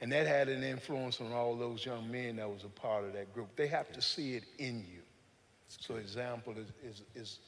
And 0.00 0.12
that 0.12 0.26
had 0.26 0.48
an 0.48 0.62
influence 0.62 1.20
on 1.20 1.32
all 1.32 1.56
those 1.56 1.84
young 1.84 2.10
men 2.10 2.36
that 2.36 2.48
was 2.48 2.62
a 2.62 2.68
part 2.68 3.04
of 3.04 3.12
that 3.14 3.34
group. 3.34 3.48
They 3.56 3.66
have 3.66 3.90
to 3.92 4.02
see 4.02 4.34
it 4.34 4.44
in 4.58 4.84
you. 4.88 5.00
So 5.66 5.96
example 5.96 6.54
is, 6.56 6.68
is, 6.84 7.02
is 7.14 7.38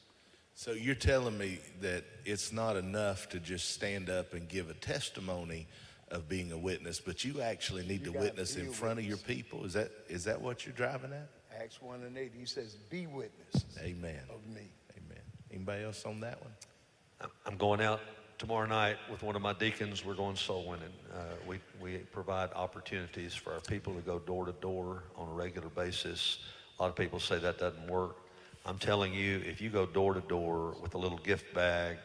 so 0.54 0.72
you're 0.72 0.94
telling 0.94 1.38
me 1.38 1.58
that 1.80 2.04
it's 2.24 2.52
not 2.52 2.76
enough 2.76 3.28
to 3.30 3.40
just 3.40 3.70
stand 3.70 4.10
up 4.10 4.34
and 4.34 4.48
give 4.48 4.68
a 4.68 4.74
testimony 4.74 5.66
of 6.10 6.28
being 6.28 6.52
a 6.52 6.58
witness, 6.58 7.00
but 7.00 7.24
you 7.24 7.40
actually 7.40 7.86
need 7.86 8.04
you 8.04 8.12
to 8.12 8.18
witness 8.18 8.56
in 8.56 8.72
front 8.72 8.96
witness. 8.96 9.20
of 9.22 9.26
your 9.26 9.36
people. 9.36 9.64
Is 9.64 9.72
that 9.74 9.90
is 10.08 10.24
that 10.24 10.40
what 10.40 10.66
you're 10.66 10.74
driving 10.74 11.12
at? 11.12 11.28
Acts 11.60 11.80
one 11.80 12.02
and 12.02 12.16
eight. 12.18 12.32
He 12.36 12.46
says, 12.46 12.74
"Be 12.88 13.06
witnesses." 13.06 13.64
Amen. 13.78 14.20
Of 14.28 14.46
me. 14.48 14.68
Amen. 14.96 15.22
Anybody 15.52 15.84
else 15.84 16.04
on 16.04 16.20
that 16.20 16.40
one? 16.40 17.30
I'm 17.46 17.56
going 17.56 17.80
out 17.80 18.00
tomorrow 18.38 18.66
night 18.66 18.96
with 19.10 19.22
one 19.22 19.36
of 19.36 19.42
my 19.42 19.52
deacons. 19.52 20.04
We're 20.04 20.14
going 20.14 20.36
soul 20.36 20.64
winning. 20.66 20.88
Uh, 21.14 21.24
we 21.46 21.60
we 21.80 21.98
provide 21.98 22.50
opportunities 22.54 23.34
for 23.34 23.52
our 23.52 23.60
people 23.60 23.94
to 23.94 24.00
go 24.00 24.18
door 24.18 24.46
to 24.46 24.52
door 24.52 25.04
on 25.16 25.28
a 25.28 25.32
regular 25.32 25.68
basis. 25.68 26.38
A 26.78 26.82
lot 26.82 26.88
of 26.88 26.96
people 26.96 27.20
say 27.20 27.38
that 27.38 27.58
doesn't 27.58 27.86
work. 27.90 28.16
I'm 28.66 28.78
telling 28.78 29.14
you, 29.14 29.42
if 29.46 29.60
you 29.60 29.70
go 29.70 29.86
door 29.86 30.14
to 30.14 30.20
door 30.20 30.76
with 30.82 30.94
a 30.94 30.98
little 30.98 31.18
gift 31.18 31.54
bag, 31.54 31.96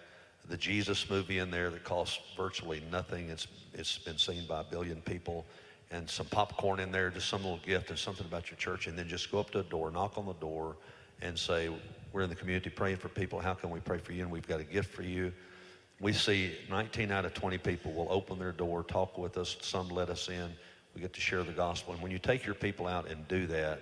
the 0.48 0.58
Jesus 0.58 1.10
movie 1.10 1.40
in 1.40 1.52
there 1.52 1.70
that 1.70 1.84
costs 1.84 2.20
virtually 2.38 2.82
nothing, 2.92 3.30
it's, 3.30 3.48
it's 3.74 3.98
been 3.98 4.18
seen 4.18 4.46
by 4.48 4.62
a 4.62 4.64
billion 4.64 5.02
people, 5.02 5.46
and 5.92 6.10
some 6.10 6.26
popcorn 6.28 6.80
in 6.80 6.92
there, 6.92 7.10
just 7.10 7.28
some 7.28 7.44
little 7.44 7.60
gift 7.66 7.90
and 7.90 8.00
something 8.00 8.26
about 8.26 8.50
your 8.50 8.58
church, 8.58 8.88
and 8.88 8.98
then 8.98 9.08
just 9.08 9.32
go 9.32 9.40
up 9.40 9.52
to 9.52 9.60
a 9.60 9.64
door, 9.64 9.92
knock 9.92 10.18
on 10.18 10.26
the 10.26 10.34
door, 10.34 10.76
and 11.22 11.38
say, 11.38 11.70
We're 12.14 12.22
in 12.22 12.30
the 12.30 12.36
community 12.36 12.70
praying 12.70 12.98
for 12.98 13.10
people. 13.10 13.40
How 13.40 13.54
can 13.54 13.70
we 13.70 13.80
pray 13.80 13.98
for 13.98 14.14
you? 14.14 14.24
And 14.24 14.32
we've 14.32 14.48
got 14.48 14.60
a 14.60 14.64
gift 14.64 14.94
for 14.94 15.04
you. 15.04 15.34
We 16.00 16.14
see 16.14 16.54
19 16.70 17.12
out 17.12 17.26
of 17.26 17.34
20 17.34 17.58
people 17.60 17.94
will 17.94 18.08
open 18.10 18.38
their 18.38 18.52
door, 18.52 18.84
talk 18.84 19.18
with 19.18 19.38
us, 19.38 19.58
some 19.62 19.90
let 19.90 20.10
us 20.10 20.30
in. 20.30 20.52
We 20.94 21.02
get 21.02 21.14
to 21.14 21.22
share 21.22 21.44
the 21.44 21.52
gospel. 21.52 21.94
And 21.94 22.02
when 22.02 22.12
you 22.12 22.20
take 22.20 22.46
your 22.46 22.56
people 22.56 22.88
out 22.88 23.10
and 23.10 23.28
do 23.28 23.48
that, 23.48 23.82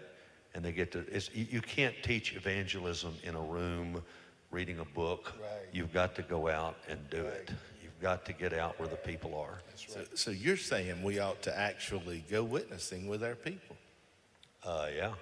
and 0.53 0.63
they 0.63 0.71
get 0.71 0.91
to, 0.91 1.03
you 1.33 1.61
can't 1.61 1.95
teach 2.03 2.35
evangelism 2.35 3.13
in 3.23 3.35
a 3.35 3.41
room 3.41 4.03
reading 4.51 4.79
a 4.79 4.85
book. 4.85 5.33
Right. 5.41 5.67
You've 5.71 5.93
got 5.93 6.15
to 6.15 6.21
go 6.21 6.47
out 6.47 6.75
and 6.87 6.99
do 7.09 7.23
right. 7.23 7.33
it. 7.33 7.51
You've 7.81 7.99
got 8.01 8.25
to 8.25 8.33
get 8.33 8.53
out 8.53 8.79
where 8.79 8.87
the 8.87 8.95
people 8.95 9.35
are. 9.35 9.53
Right. 9.53 9.61
So, 9.75 10.03
so, 10.13 10.31
you're 10.31 10.57
saying 10.57 11.01
we 11.01 11.19
ought 11.19 11.41
to 11.43 11.57
actually 11.57 12.23
go 12.29 12.43
witnessing 12.43 13.07
with 13.07 13.23
our 13.23 13.35
people? 13.35 13.75
Uh, 14.63 14.87
yeah. 14.95 15.13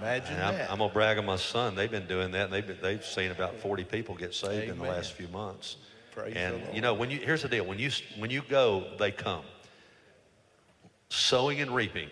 Imagine 0.00 0.40
I'm, 0.40 0.54
that. 0.54 0.70
I'm 0.70 0.78
gonna 0.78 0.92
brag 0.92 1.18
on 1.18 1.26
my 1.26 1.36
son. 1.36 1.76
They've 1.76 1.90
been 1.90 2.06
doing 2.06 2.32
that. 2.32 2.44
and 2.44 2.52
They've 2.52 2.66
been, 2.66 2.78
they've 2.82 3.04
seen 3.04 3.30
about 3.30 3.56
40 3.56 3.84
people 3.84 4.16
get 4.16 4.34
saved 4.34 4.64
Amen. 4.64 4.70
in 4.70 4.78
the 4.78 4.84
last 4.84 5.12
few 5.12 5.28
months. 5.28 5.76
Praise 6.12 6.34
and 6.36 6.60
you 6.72 6.80
know, 6.80 6.94
when 6.94 7.10
you 7.10 7.18
here's 7.18 7.42
the 7.42 7.48
deal: 7.48 7.64
when 7.64 7.78
you 7.78 7.90
when 8.18 8.30
you 8.30 8.42
go, 8.48 8.86
they 8.98 9.10
come. 9.10 9.44
Sowing 11.10 11.60
and 11.60 11.72
reaping 11.72 12.08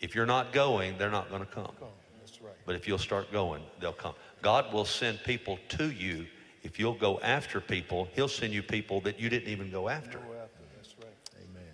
if 0.00 0.14
you're 0.14 0.26
not 0.26 0.52
going, 0.52 0.96
they're 0.98 1.10
not 1.10 1.30
going 1.30 1.44
to 1.44 1.50
come. 1.50 1.72
That's 2.20 2.40
right. 2.40 2.52
But 2.66 2.74
if 2.74 2.86
you'll 2.86 2.98
start 2.98 3.32
going, 3.32 3.62
they'll 3.80 3.92
come. 3.92 4.14
God 4.42 4.72
will 4.72 4.84
send 4.84 5.22
people 5.24 5.58
to 5.70 5.90
you. 5.90 6.26
If 6.62 6.78
you'll 6.78 6.94
go 6.94 7.18
after 7.20 7.60
people, 7.60 8.08
He'll 8.14 8.28
send 8.28 8.52
you 8.52 8.62
people 8.62 9.00
that 9.02 9.18
you 9.18 9.28
didn't 9.28 9.48
even 9.48 9.70
go 9.70 9.88
after. 9.88 10.18
Go 10.18 10.34
after. 10.42 10.62
That's 10.76 10.94
right. 10.98 11.44
Amen. 11.50 11.72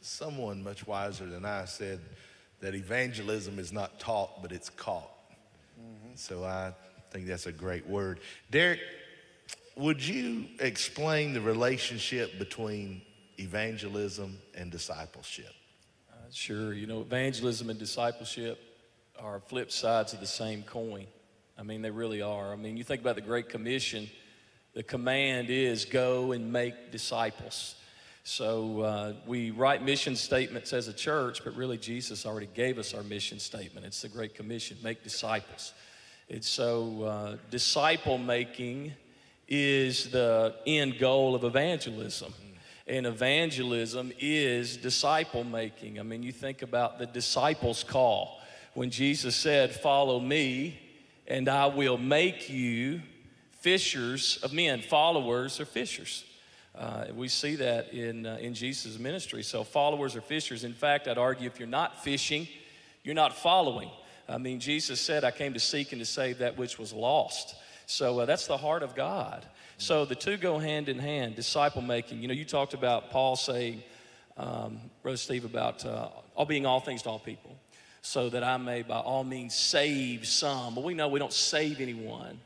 Someone 0.00 0.62
much 0.62 0.86
wiser 0.86 1.26
than 1.26 1.44
I 1.44 1.64
said 1.64 2.00
that 2.60 2.74
evangelism 2.74 3.58
is 3.58 3.72
not 3.72 4.00
taught, 4.00 4.42
but 4.42 4.50
it's 4.52 4.70
caught. 4.70 5.10
Mm-hmm. 5.78 6.14
So 6.14 6.44
I 6.44 6.72
think 7.10 7.26
that's 7.26 7.46
a 7.46 7.52
great 7.52 7.86
word. 7.86 8.20
Derek, 8.50 8.80
would 9.76 10.04
you 10.04 10.46
explain 10.60 11.34
the 11.34 11.40
relationship 11.40 12.38
between 12.38 13.02
evangelism 13.38 14.38
and 14.54 14.70
discipleship? 14.70 15.52
Sure. 16.34 16.72
You 16.72 16.88
know, 16.88 17.00
evangelism 17.00 17.70
and 17.70 17.78
discipleship 17.78 18.58
are 19.20 19.38
flip 19.38 19.70
sides 19.70 20.14
of 20.14 20.18
the 20.18 20.26
same 20.26 20.64
coin. 20.64 21.06
I 21.56 21.62
mean, 21.62 21.80
they 21.80 21.92
really 21.92 22.22
are. 22.22 22.52
I 22.52 22.56
mean, 22.56 22.76
you 22.76 22.82
think 22.82 23.00
about 23.00 23.14
the 23.14 23.20
Great 23.20 23.48
Commission, 23.48 24.10
the 24.74 24.82
command 24.82 25.48
is 25.48 25.84
go 25.84 26.32
and 26.32 26.52
make 26.52 26.90
disciples. 26.90 27.76
So 28.24 28.80
uh, 28.80 29.12
we 29.28 29.52
write 29.52 29.84
mission 29.84 30.16
statements 30.16 30.72
as 30.72 30.88
a 30.88 30.92
church, 30.92 31.44
but 31.44 31.54
really 31.54 31.78
Jesus 31.78 32.26
already 32.26 32.48
gave 32.52 32.78
us 32.78 32.94
our 32.94 33.04
mission 33.04 33.38
statement. 33.38 33.86
It's 33.86 34.02
the 34.02 34.08
Great 34.08 34.34
Commission 34.34 34.76
make 34.82 35.04
disciples. 35.04 35.72
And 36.28 36.42
so 36.42 37.04
uh, 37.04 37.36
disciple 37.52 38.18
making 38.18 38.92
is 39.46 40.10
the 40.10 40.56
end 40.66 40.98
goal 40.98 41.36
of 41.36 41.44
evangelism 41.44 42.34
and 42.86 43.06
evangelism 43.06 44.12
is 44.18 44.76
disciple 44.76 45.44
making. 45.44 45.98
I 45.98 46.02
mean, 46.02 46.22
you 46.22 46.32
think 46.32 46.62
about 46.62 46.98
the 46.98 47.06
disciples' 47.06 47.82
call 47.82 48.40
when 48.74 48.90
Jesus 48.90 49.34
said, 49.34 49.74
Follow 49.74 50.20
me, 50.20 50.78
and 51.26 51.48
I 51.48 51.66
will 51.66 51.96
make 51.96 52.50
you 52.50 53.00
fishers 53.60 54.38
of 54.42 54.52
men. 54.52 54.82
Followers 54.82 55.60
are 55.60 55.64
fishers. 55.64 56.24
Uh, 56.74 57.04
we 57.14 57.28
see 57.28 57.54
that 57.54 57.94
in, 57.94 58.26
uh, 58.26 58.36
in 58.40 58.52
Jesus' 58.52 58.98
ministry. 58.98 59.42
So, 59.42 59.64
followers 59.64 60.16
are 60.16 60.20
fishers. 60.20 60.64
In 60.64 60.74
fact, 60.74 61.08
I'd 61.08 61.18
argue 61.18 61.46
if 61.46 61.58
you're 61.58 61.68
not 61.68 62.02
fishing, 62.02 62.48
you're 63.04 63.14
not 63.14 63.34
following. 63.36 63.88
I 64.28 64.38
mean, 64.38 64.58
Jesus 64.58 65.00
said, 65.00 65.24
I 65.24 65.30
came 65.30 65.54
to 65.54 65.60
seek 65.60 65.92
and 65.92 66.00
to 66.00 66.06
save 66.06 66.38
that 66.38 66.58
which 66.58 66.78
was 66.78 66.92
lost. 66.92 67.54
So, 67.86 68.20
uh, 68.20 68.24
that's 68.24 68.46
the 68.46 68.56
heart 68.56 68.82
of 68.82 68.94
God. 68.94 69.44
So 69.76 70.04
the 70.04 70.14
two 70.14 70.36
go 70.36 70.58
hand 70.58 70.88
in 70.88 70.98
hand, 70.98 71.34
disciple 71.34 71.82
making. 71.82 72.22
You 72.22 72.28
know, 72.28 72.34
you 72.34 72.44
talked 72.44 72.74
about 72.74 73.10
Paul 73.10 73.36
saying, 73.36 73.82
um, 74.36 74.80
Brother 75.02 75.16
Steve, 75.16 75.44
about 75.44 75.84
uh, 75.84 76.08
all 76.34 76.46
being 76.46 76.66
all 76.66 76.80
things 76.80 77.02
to 77.02 77.10
all 77.10 77.18
people, 77.18 77.56
so 78.02 78.28
that 78.30 78.44
I 78.44 78.56
may 78.56 78.82
by 78.82 78.98
all 78.98 79.24
means 79.24 79.54
save 79.54 80.26
some. 80.26 80.74
But 80.74 80.84
we 80.84 80.94
know 80.94 81.08
we 81.08 81.18
don't 81.18 81.32
save 81.32 81.80
anyone. 81.80 82.40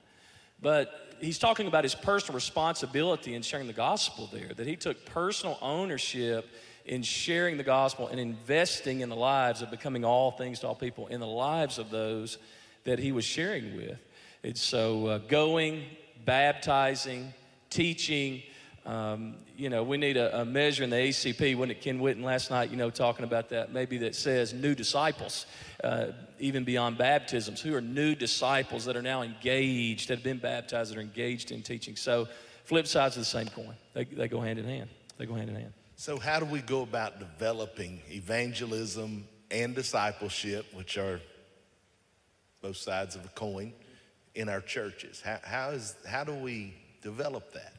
But 0.61 1.16
he's 1.20 1.38
talking 1.38 1.66
about 1.66 1.85
his 1.85 1.94
personal 1.94 2.35
responsibility 2.35 3.35
in 3.35 3.42
sharing 3.42 3.66
the 3.66 3.72
gospel 3.72 4.29
there, 4.33 4.53
that 4.55 4.66
he 4.66 4.77
took 4.77 5.05
personal 5.07 5.59
ownership 5.61 6.48
in 6.85 7.03
sharing 7.03 7.59
the 7.59 7.62
gospel 7.62 8.09
and 8.09 8.18
investing 8.18 9.01
in 9.01 9.11
the 9.11 9.16
lives 9.16 9.61
of 9.61 9.70
becoming 9.70 10.05
all 10.05 10.31
things 10.31 10.61
to 10.61 10.66
all 10.66 10.74
people, 10.74 11.07
in 11.09 11.20
the 11.20 11.27
lives 11.27 11.79
of 11.79 11.90
those 11.90 12.38
that 12.85 12.98
he 12.98 13.12
was 13.12 13.24
sharing 13.24 13.77
with. 13.77 13.98
And 14.42 14.57
so 14.57 15.07
uh, 15.07 15.18
going, 15.18 15.85
baptizing, 16.24 17.33
teaching, 17.70 18.42
Um, 18.88 19.35
you 19.55 19.68
know, 19.68 19.83
we 19.83 19.98
need 19.98 20.16
a, 20.16 20.40
a, 20.40 20.44
measure 20.46 20.83
in 20.83 20.88
the 20.88 20.96
ACP. 20.96 21.55
When 21.59 21.70
it 21.70 21.83
Ken 21.83 22.01
Whitten 22.01 22.22
last 22.22 22.51
night, 22.51 22.70
you 22.70 22.79
know, 22.79 22.88
talking 22.88 23.22
about 23.22 23.51
that, 23.51 23.70
maybe 23.70 23.98
that 23.98 24.14
says 24.14 24.55
new 24.55 24.74
disciples, 24.74 25.44
uh, 25.85 26.07
even 26.38 26.64
beyond 26.64 26.96
baptisms, 26.96 27.61
who 27.61 27.74
are 27.74 27.83
new 27.83 28.14
disciples 28.14 28.87
that 28.87 28.96
are 28.96 29.03
now 29.03 29.20
engaged, 29.20 30.09
that 30.09 30.14
have 30.14 30.24
been 30.24 30.38
baptized, 30.38 30.90
that 30.90 30.96
are 30.96 31.03
engaged 31.03 31.51
in 31.51 31.62
teaching. 31.62 31.96
So, 31.96 32.29
flip 32.64 32.87
sides 32.87 33.16
of 33.16 33.20
the 33.20 33.27
same 33.27 33.48
coin. 33.48 33.74
They, 33.92 34.05
they 34.05 34.27
go 34.27 34.40
hand 34.40 34.59
in 34.59 34.64
hand. 34.64 34.88
They 35.18 35.27
go 35.27 35.35
hand 35.35 35.51
in 35.51 35.57
hand. 35.57 35.74
So, 35.96 36.18
how 36.18 36.40
do 36.40 36.46
we 36.46 36.62
go 36.62 36.81
about 36.81 37.18
developing 37.18 38.01
evangelism 38.09 39.29
and 39.51 39.74
discipleship, 39.74 40.64
which 40.72 40.96
are 40.96 41.20
both 42.62 42.79
sides 42.79 43.16
of 43.16 43.24
a 43.27 43.29
coin, 43.29 43.74
in 44.38 44.48
our 44.48 44.61
churches? 44.61 45.20
How, 45.20 45.38
how, 45.42 45.70
is, 45.70 45.96
how 46.09 46.22
do 46.22 46.33
we 46.33 46.72
develop 47.03 47.53
that? 47.55 47.74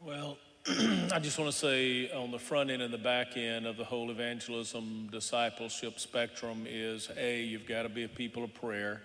Well, 0.00 0.38
I 1.12 1.20
just 1.20 1.38
want 1.38 1.52
to 1.52 1.56
say 1.56 2.10
on 2.10 2.32
the 2.32 2.38
front 2.38 2.70
end 2.70 2.82
and 2.82 2.92
the 2.92 2.98
back 2.98 3.36
end 3.36 3.64
of 3.64 3.76
the 3.76 3.84
whole 3.84 4.10
evangelism 4.10 5.08
discipleship 5.12 6.00
spectrum 6.00 6.66
is 6.68 7.08
A, 7.16 7.42
you've 7.42 7.66
got 7.66 7.84
to 7.84 7.88
be 7.88 8.02
a 8.02 8.08
people 8.08 8.42
of 8.42 8.52
prayer. 8.54 9.02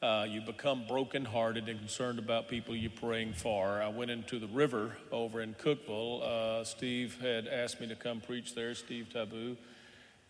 Uh, 0.00 0.26
you 0.28 0.40
become 0.40 0.84
brokenhearted 0.88 1.68
and 1.68 1.78
concerned 1.78 2.18
about 2.18 2.48
people 2.48 2.74
you're 2.74 2.90
praying 2.90 3.34
for. 3.34 3.82
I 3.82 3.88
went 3.88 4.10
into 4.10 4.38
the 4.38 4.48
river 4.48 4.96
over 5.12 5.42
in 5.42 5.54
Cookeville. 5.54 6.22
Uh, 6.22 6.64
Steve 6.64 7.18
had 7.20 7.46
asked 7.46 7.80
me 7.80 7.88
to 7.88 7.94
come 7.94 8.22
preach 8.22 8.54
there, 8.54 8.74
Steve 8.74 9.08
Taboo. 9.12 9.56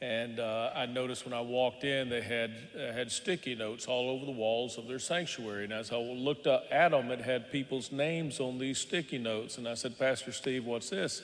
And 0.04 0.38
uh, 0.38 0.70
I 0.74 0.84
noticed 0.84 1.24
when 1.24 1.32
I 1.32 1.40
walked 1.40 1.82
in, 1.82 2.10
they 2.10 2.20
had, 2.20 2.52
uh, 2.78 2.92
had 2.92 3.10
sticky 3.10 3.54
notes 3.54 3.86
all 3.86 4.10
over 4.10 4.26
the 4.26 4.32
walls 4.32 4.76
of 4.76 4.86
their 4.86 4.98
sanctuary. 4.98 5.64
And 5.64 5.72
as 5.72 5.90
I 5.92 5.96
looked 5.96 6.46
up 6.46 6.66
at 6.70 6.90
them, 6.90 7.10
it 7.10 7.22
had 7.22 7.50
people's 7.50 7.90
names 7.90 8.38
on 8.38 8.58
these 8.58 8.76
sticky 8.76 9.16
notes. 9.16 9.56
And 9.56 9.66
I 9.66 9.72
said, 9.72 9.98
Pastor 9.98 10.30
Steve, 10.30 10.66
what's 10.66 10.90
this? 10.90 11.22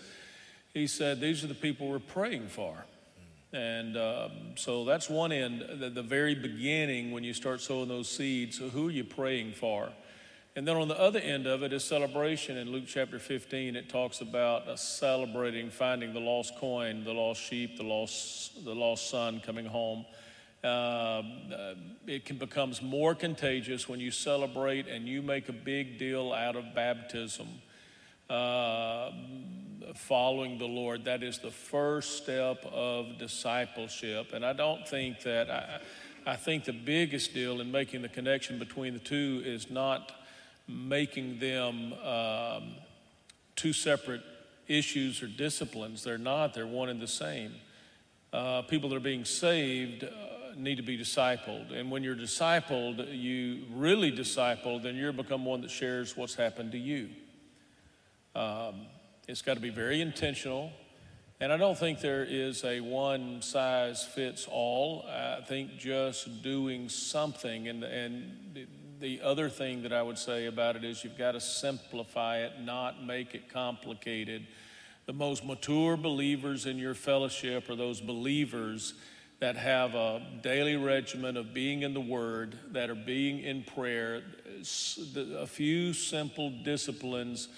He 0.73 0.87
said, 0.87 1.21
These 1.21 1.45
are 1.45 1.47
the 1.47 1.55
people 1.55 1.91
we're 1.91 1.99
praying 1.99 2.49
for. 2.49 2.87
And 3.53 3.99
um, 3.99 4.31
so 4.55 4.87
that's 4.87 5.11
one 5.11 5.31
end, 5.31 5.63
the, 5.79 5.91
the 5.91 6.03
very 6.03 6.35
beginning 6.35 7.11
when 7.11 7.23
you 7.23 7.35
start 7.35 7.61
sowing 7.61 7.89
those 7.89 8.09
seeds. 8.09 8.57
Who 8.57 8.89
are 8.89 8.93
you 8.93 9.05
praying 9.05 9.53
for? 9.53 9.91
And 10.57 10.67
then 10.67 10.77
on 10.77 10.89
the 10.89 10.99
other 10.99 11.21
end 11.21 11.47
of 11.47 11.63
it 11.63 11.73
is 11.73 11.85
celebration. 11.85 12.57
In 12.57 12.73
Luke 12.73 12.85
chapter 12.87 13.21
15, 13.21 13.77
it 13.77 13.89
talks 13.89 14.21
about 14.21 14.79
celebrating 14.81 15.71
finding 15.71 16.13
the 16.13 16.21
lost 16.21 16.57
coin, 16.57 17.05
the 17.05 17.13
lost 17.13 17.41
sheep, 17.41 17.77
the 17.77 17.85
lost, 17.85 18.65
the 18.65 18.75
lost 18.75 19.09
son 19.09 19.41
coming 19.41 19.67
home. 19.67 20.05
Uh, 20.65 21.23
it 22.07 22.25
can 22.25 22.37
becomes 22.37 22.83
more 22.83 23.15
contagious 23.15 23.89
when 23.89 24.01
you 24.01 24.11
celebrate 24.11 24.89
and 24.89 25.07
you 25.07 25.23
make 25.23 25.49
a 25.49 25.53
big 25.53 25.99
deal 25.99 26.33
out 26.33 26.57
of 26.57 26.75
baptism. 26.75 27.47
Uh, 28.29 29.13
following 29.95 30.59
the 30.59 30.67
Lord, 30.67 31.05
that 31.05 31.23
is 31.23 31.39
the 31.39 31.51
first 31.51 32.17
step 32.17 32.65
of 32.67 33.19
discipleship. 33.19 34.33
And 34.33 34.45
I 34.45 34.53
don't 34.53 34.87
think 34.87 35.23
that, 35.23 35.49
I, 35.49 35.81
I 36.27 36.37
think 36.37 36.65
the 36.65 36.73
biggest 36.73 37.35
deal 37.35 37.61
in 37.61 37.71
making 37.71 38.03
the 38.03 38.09
connection 38.09 38.59
between 38.59 38.95
the 38.95 39.01
two 39.01 39.43
is 39.45 39.71
not 39.71 40.13
making 40.71 41.39
them 41.39 41.93
um, 41.95 42.75
two 43.57 43.73
separate 43.73 44.23
issues 44.69 45.23
or 45.23 45.27
disciplines. 45.27 46.05
They're 46.05 46.19
not, 46.19 46.55
they're 46.55 46.67
one 46.67 46.89
and 46.89 47.01
the 47.01 47.09
same. 47.09 47.55
Uh, 48.33 48.63
people 48.63 48.89
that 48.91 48.97
are 48.97 49.01
being 49.01 49.25
saved 49.25 50.05
uh, 50.05 50.09
need 50.57 50.77
to 50.77 50.83
be 50.83 50.97
discipled. 50.97 51.73
And 51.73 51.91
when 51.91 52.03
you're 52.05 52.15
discipled, 52.17 53.07
you 53.13 53.65
really 53.73 54.13
discipled, 54.13 54.83
then 54.83 54.95
you're 54.95 55.13
become 55.13 55.45
one 55.45 55.63
that 55.63 55.71
shares 55.71 56.17
what's 56.17 56.35
happened 56.35 56.73
to 56.73 56.79
you. 56.79 57.11
Um, 58.35 58.87
it's 59.27 59.43
got 59.43 59.55
to 59.55 59.61
be 59.61 59.71
very 59.71 60.01
intentional. 60.01 60.71
And 61.41 61.53
I 61.53 61.57
don't 61.57 61.77
think 61.77 62.01
there 62.01 62.25
is 62.25 62.65
a 62.65 62.81
one 62.81 63.41
size 63.41 64.05
fits 64.05 64.47
all. 64.51 65.07
I 65.09 65.41
think 65.41 65.79
just 65.79 66.43
doing 66.43 66.89
something 66.89 67.67
and, 67.67 67.83
and 67.83 68.67
the 69.01 69.23
other 69.23 69.49
thing 69.49 69.83
that 69.83 69.93
I 69.93 70.03
would 70.03 70.19
say 70.19 70.47
about 70.47 70.77
it 70.77 70.85
is 70.85 71.03
you've 71.03 71.17
got 71.17 71.33
to 71.33 71.41
simplify 71.41 72.39
it, 72.39 72.61
not 72.61 73.03
make 73.05 73.35
it 73.35 73.49
complicated. 73.49 74.47
The 75.07 75.13
most 75.15 75.45
mature 75.45 75.97
believers 75.97 76.67
in 76.67 76.79
your 76.79 76.95
fellowship 76.95 77.71
are 77.71 77.77
those 77.77 78.01
believers 78.01 78.95
that 79.41 79.57
have 79.57 79.95
a 79.95 80.21
daily 80.43 80.77
regimen 80.77 81.39
of 81.39 81.55
being 81.55 81.83
in 81.83 81.95
the 81.95 82.01
Word, 82.01 82.59
that 82.73 82.91
are 82.91 82.95
being 82.95 83.41
in 83.41 83.65
prayer. 83.65 84.23
A 85.39 85.47
few 85.47 85.95
simple 85.95 86.51
disciplines 86.63 87.49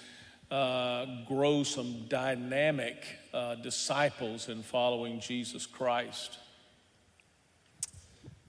uh, 0.49 1.05
grow 1.27 1.63
some 1.63 2.05
dynamic 2.07 3.05
uh, 3.33 3.55
disciples 3.55 4.47
in 4.47 4.63
following 4.63 5.19
Jesus 5.19 5.65
Christ. 5.65 6.37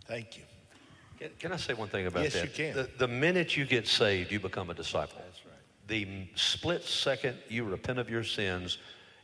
Thank 0.06 0.38
you. 0.38 0.44
Can, 1.18 1.30
can 1.38 1.52
I 1.52 1.56
say 1.56 1.74
one 1.74 1.88
thing 1.88 2.06
about 2.06 2.24
yes, 2.24 2.32
that? 2.34 2.44
Yes, 2.46 2.58
you 2.58 2.64
can. 2.64 2.76
The, 2.76 2.90
the 2.98 3.08
minute 3.08 3.56
you 3.56 3.64
get 3.64 3.86
saved, 3.86 4.32
you 4.32 4.40
become 4.40 4.70
a 4.70 4.74
disciple. 4.74 5.18
That's 5.24 5.44
right. 5.44 5.54
The 5.86 6.26
split 6.34 6.82
second 6.82 7.36
you 7.48 7.64
repent 7.64 7.98
of 7.98 8.10
your 8.10 8.24
sins 8.24 8.78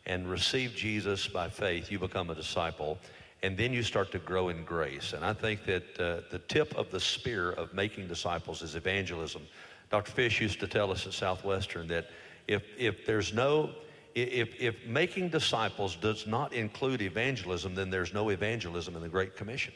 and 0.06 0.28
receive 0.28 0.74
Jesus 0.74 1.28
by 1.28 1.48
faith, 1.48 1.90
you 1.90 1.98
become 1.98 2.30
a 2.30 2.34
disciple. 2.34 2.98
And 3.42 3.56
then 3.56 3.72
you 3.72 3.82
start 3.82 4.12
to 4.12 4.18
grow 4.18 4.50
in 4.50 4.64
grace. 4.64 5.14
And 5.14 5.24
I 5.24 5.32
think 5.32 5.64
that 5.64 5.98
uh, 5.98 6.20
the 6.30 6.40
tip 6.48 6.74
of 6.76 6.90
the 6.90 7.00
spear 7.00 7.52
of 7.52 7.72
making 7.72 8.06
disciples 8.06 8.60
is 8.60 8.74
evangelism. 8.74 9.42
Dr. 9.88 10.10
Fish 10.12 10.40
used 10.42 10.60
to 10.60 10.66
tell 10.66 10.90
us 10.90 11.06
at 11.06 11.14
Southwestern 11.14 11.88
that 11.88 12.10
if, 12.48 12.62
if 12.76 13.06
there's 13.06 13.32
no, 13.32 13.70
if, 14.14 14.60
if 14.60 14.84
making 14.86 15.30
disciples 15.30 15.96
does 15.96 16.26
not 16.26 16.52
include 16.52 17.00
evangelism, 17.00 17.74
then 17.74 17.88
there's 17.88 18.12
no 18.12 18.28
evangelism 18.28 18.94
in 18.94 19.00
the 19.00 19.08
Great 19.08 19.36
Commission. 19.36 19.72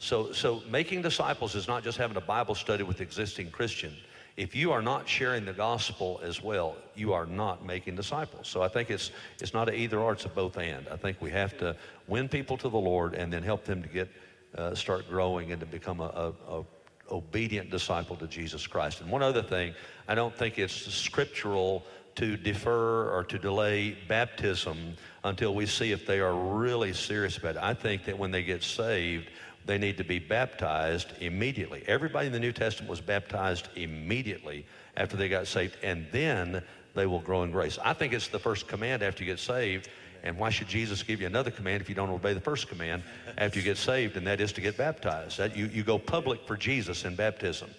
So, 0.00 0.32
so 0.32 0.62
making 0.70 1.02
disciples 1.02 1.54
is 1.54 1.68
not 1.68 1.84
just 1.84 1.98
having 1.98 2.16
a 2.16 2.22
Bible 2.22 2.54
study 2.54 2.82
with 2.82 3.02
existing 3.02 3.50
Christians. 3.50 3.98
If 4.38 4.56
you 4.56 4.72
are 4.72 4.80
not 4.80 5.06
sharing 5.06 5.44
the 5.44 5.52
gospel 5.52 6.18
as 6.24 6.42
well, 6.42 6.76
you 6.94 7.12
are 7.12 7.26
not 7.26 7.66
making 7.66 7.96
disciples. 7.96 8.48
So 8.48 8.62
I 8.62 8.68
think 8.68 8.88
it's 8.88 9.10
it's 9.40 9.52
not 9.52 9.68
an 9.68 9.74
either 9.74 9.98
or; 9.98 10.14
it's 10.14 10.24
a 10.24 10.30
both 10.30 10.56
and. 10.56 10.88
I 10.88 10.96
think 10.96 11.20
we 11.20 11.30
have 11.32 11.58
to 11.58 11.76
win 12.08 12.28
people 12.28 12.56
to 12.56 12.70
the 12.70 12.78
Lord 12.78 13.12
and 13.12 13.30
then 13.30 13.42
help 13.42 13.66
them 13.66 13.82
to 13.82 13.88
get 13.90 14.08
uh, 14.56 14.74
start 14.74 15.06
growing 15.06 15.52
and 15.52 15.60
to 15.60 15.66
become 15.66 16.00
a, 16.00 16.32
a, 16.48 16.60
a 16.60 16.64
obedient 17.10 17.70
disciple 17.70 18.16
to 18.16 18.26
Jesus 18.26 18.66
Christ. 18.66 19.02
And 19.02 19.10
one 19.10 19.22
other 19.22 19.42
thing, 19.42 19.74
I 20.08 20.14
don't 20.14 20.34
think 20.34 20.58
it's 20.58 20.74
scriptural 20.94 21.84
to 22.14 22.36
defer 22.36 23.10
or 23.10 23.24
to 23.24 23.38
delay 23.38 23.96
baptism 24.08 24.94
until 25.24 25.54
we 25.54 25.66
see 25.66 25.92
if 25.92 26.06
they 26.06 26.20
are 26.20 26.34
really 26.34 26.92
serious 26.92 27.36
about 27.36 27.56
it. 27.56 27.62
I 27.62 27.74
think 27.74 28.04
that 28.04 28.18
when 28.18 28.30
they 28.30 28.42
get 28.42 28.62
saved, 28.62 29.28
they 29.70 29.78
need 29.78 29.96
to 29.98 30.04
be 30.04 30.18
baptized 30.18 31.08
immediately. 31.20 31.84
Everybody 31.86 32.26
in 32.26 32.32
the 32.32 32.40
New 32.40 32.52
Testament 32.52 32.90
was 32.90 33.00
baptized 33.00 33.68
immediately 33.76 34.66
after 34.96 35.16
they 35.16 35.28
got 35.28 35.46
saved, 35.46 35.76
and 35.82 36.06
then 36.10 36.62
they 36.94 37.06
will 37.06 37.20
grow 37.20 37.44
in 37.44 37.52
grace. 37.52 37.78
I 37.82 37.92
think 37.92 38.12
it's 38.12 38.28
the 38.28 38.38
first 38.38 38.66
command 38.66 39.02
after 39.02 39.22
you 39.22 39.30
get 39.30 39.38
saved. 39.38 39.88
And 40.22 40.36
why 40.36 40.50
should 40.50 40.68
Jesus 40.68 41.02
give 41.02 41.20
you 41.20 41.26
another 41.26 41.50
command 41.50 41.80
if 41.80 41.88
you 41.88 41.94
don't 41.94 42.10
obey 42.10 42.34
the 42.34 42.40
first 42.40 42.68
command 42.68 43.02
after 43.38 43.58
you 43.58 43.64
get 43.64 43.78
saved? 43.78 44.16
And 44.16 44.26
that 44.26 44.40
is 44.40 44.52
to 44.52 44.60
get 44.60 44.76
baptized. 44.76 45.38
That 45.38 45.56
you, 45.56 45.66
you 45.66 45.82
go 45.82 45.98
public 45.98 46.46
for 46.46 46.56
Jesus 46.56 47.04
in 47.04 47.14
baptism. 47.14 47.70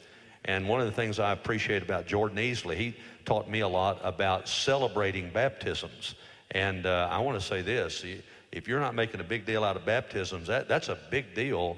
And 0.45 0.67
one 0.67 0.80
of 0.80 0.88
the 0.88 0.93
things 0.93 1.19
I 1.19 1.34
appreciate 1.34 1.84
about 1.84 2.08
Jordan 2.08 2.38
Easley, 2.38 2.75
he 2.75 2.95
taught 3.25 3.47
me 3.47 3.60
a 3.60 3.67
lot 3.67 3.99
about 4.04 4.47
celebrating 4.47 5.30
baptisms. 5.30 6.15
And 6.51 6.88
uh, 6.88 7.10
I 7.12 7.19
want 7.19 7.39
to 7.39 7.45
say 7.45 7.62
this 7.62 8.04
if 8.51 8.67
you're 8.67 8.79
not 8.79 8.95
making 8.95 9.19
a 9.19 9.23
big 9.23 9.45
deal 9.45 9.63
out 9.63 9.77
of 9.77 9.85
baptisms, 9.85 10.47
that, 10.47 10.67
that's 10.67 10.89
a 10.89 10.97
big 11.09 11.33
deal 11.33 11.77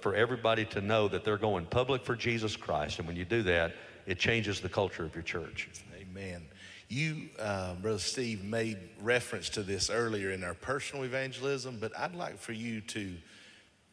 for 0.00 0.14
everybody 0.14 0.64
to 0.66 0.80
know 0.80 1.08
that 1.08 1.24
they're 1.24 1.36
going 1.36 1.66
public 1.66 2.04
for 2.04 2.14
Jesus 2.14 2.56
Christ. 2.56 2.98
And 2.98 3.08
when 3.08 3.16
you 3.16 3.24
do 3.24 3.42
that, 3.42 3.74
it 4.06 4.18
changes 4.18 4.60
the 4.60 4.68
culture 4.68 5.04
of 5.04 5.14
your 5.14 5.22
church. 5.22 5.68
Amen. 6.00 6.42
You, 6.88 7.30
uh, 7.38 7.74
Brother 7.74 7.98
Steve, 7.98 8.44
made 8.44 8.78
reference 9.00 9.48
to 9.50 9.62
this 9.62 9.90
earlier 9.90 10.30
in 10.30 10.44
our 10.44 10.54
personal 10.54 11.04
evangelism, 11.04 11.78
but 11.80 11.96
I'd 11.98 12.14
like 12.14 12.38
for 12.38 12.52
you 12.52 12.80
to 12.82 13.14